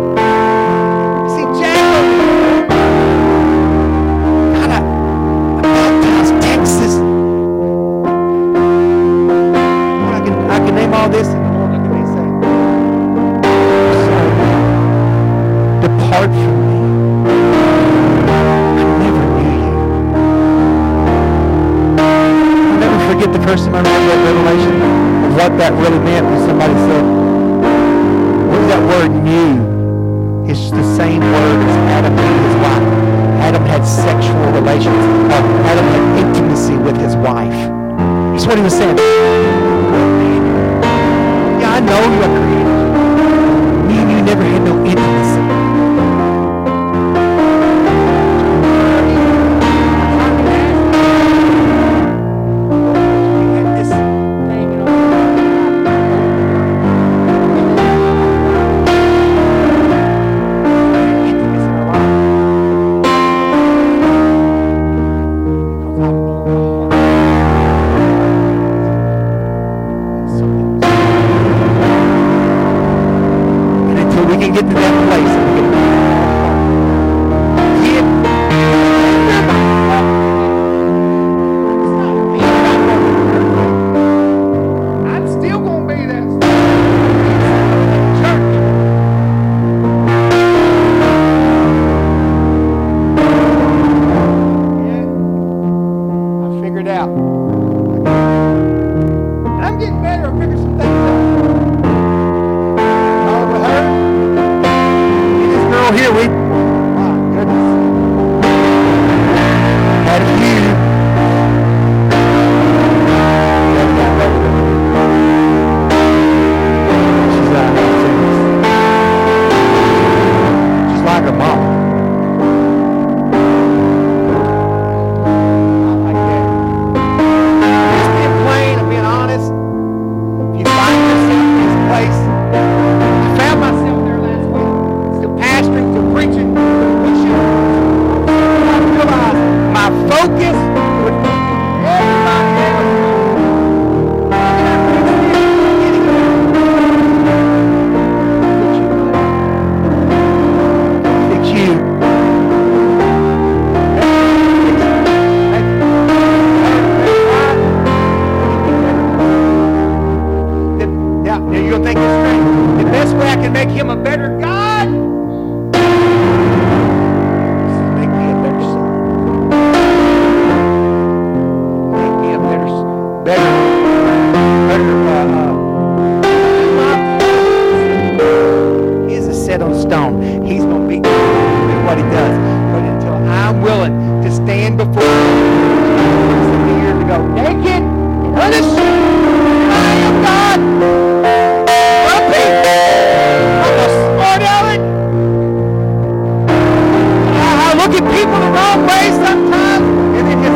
[199.13, 199.85] sometimes,
[200.17, 200.55] and it just.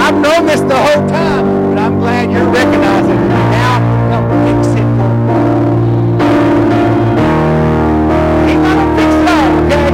[0.00, 3.28] I've known this the whole time, but I'm glad you're recognizing it.
[3.54, 3.78] Now,
[4.10, 4.88] come fix it.
[8.48, 9.90] He's not a fixer, okay?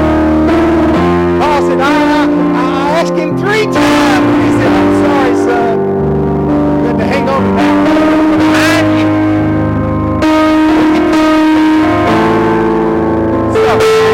[1.66, 1.84] Said, I,
[2.54, 4.26] I, asked him three times.
[4.44, 5.76] He said, I'm sorry, son.
[6.98, 7.26] To hang.
[8.54, 9.06] Thank you.
[13.52, 14.05] So,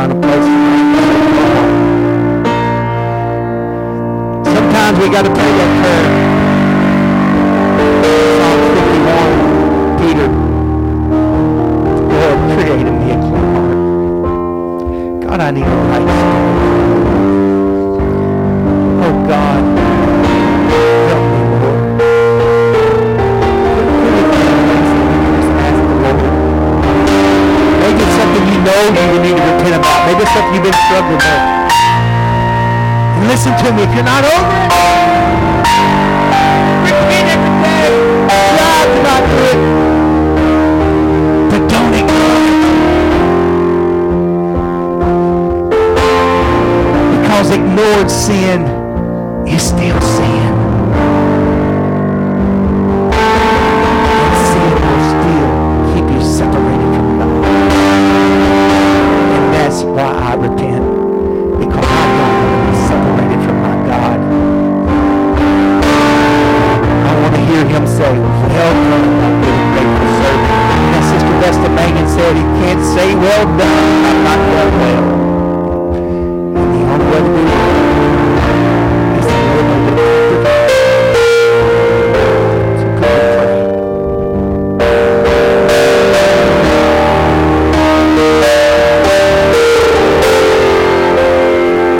[0.00, 0.44] find a place.
[4.54, 5.59] Sometimes we got to pay.
[33.80, 34.29] If you're not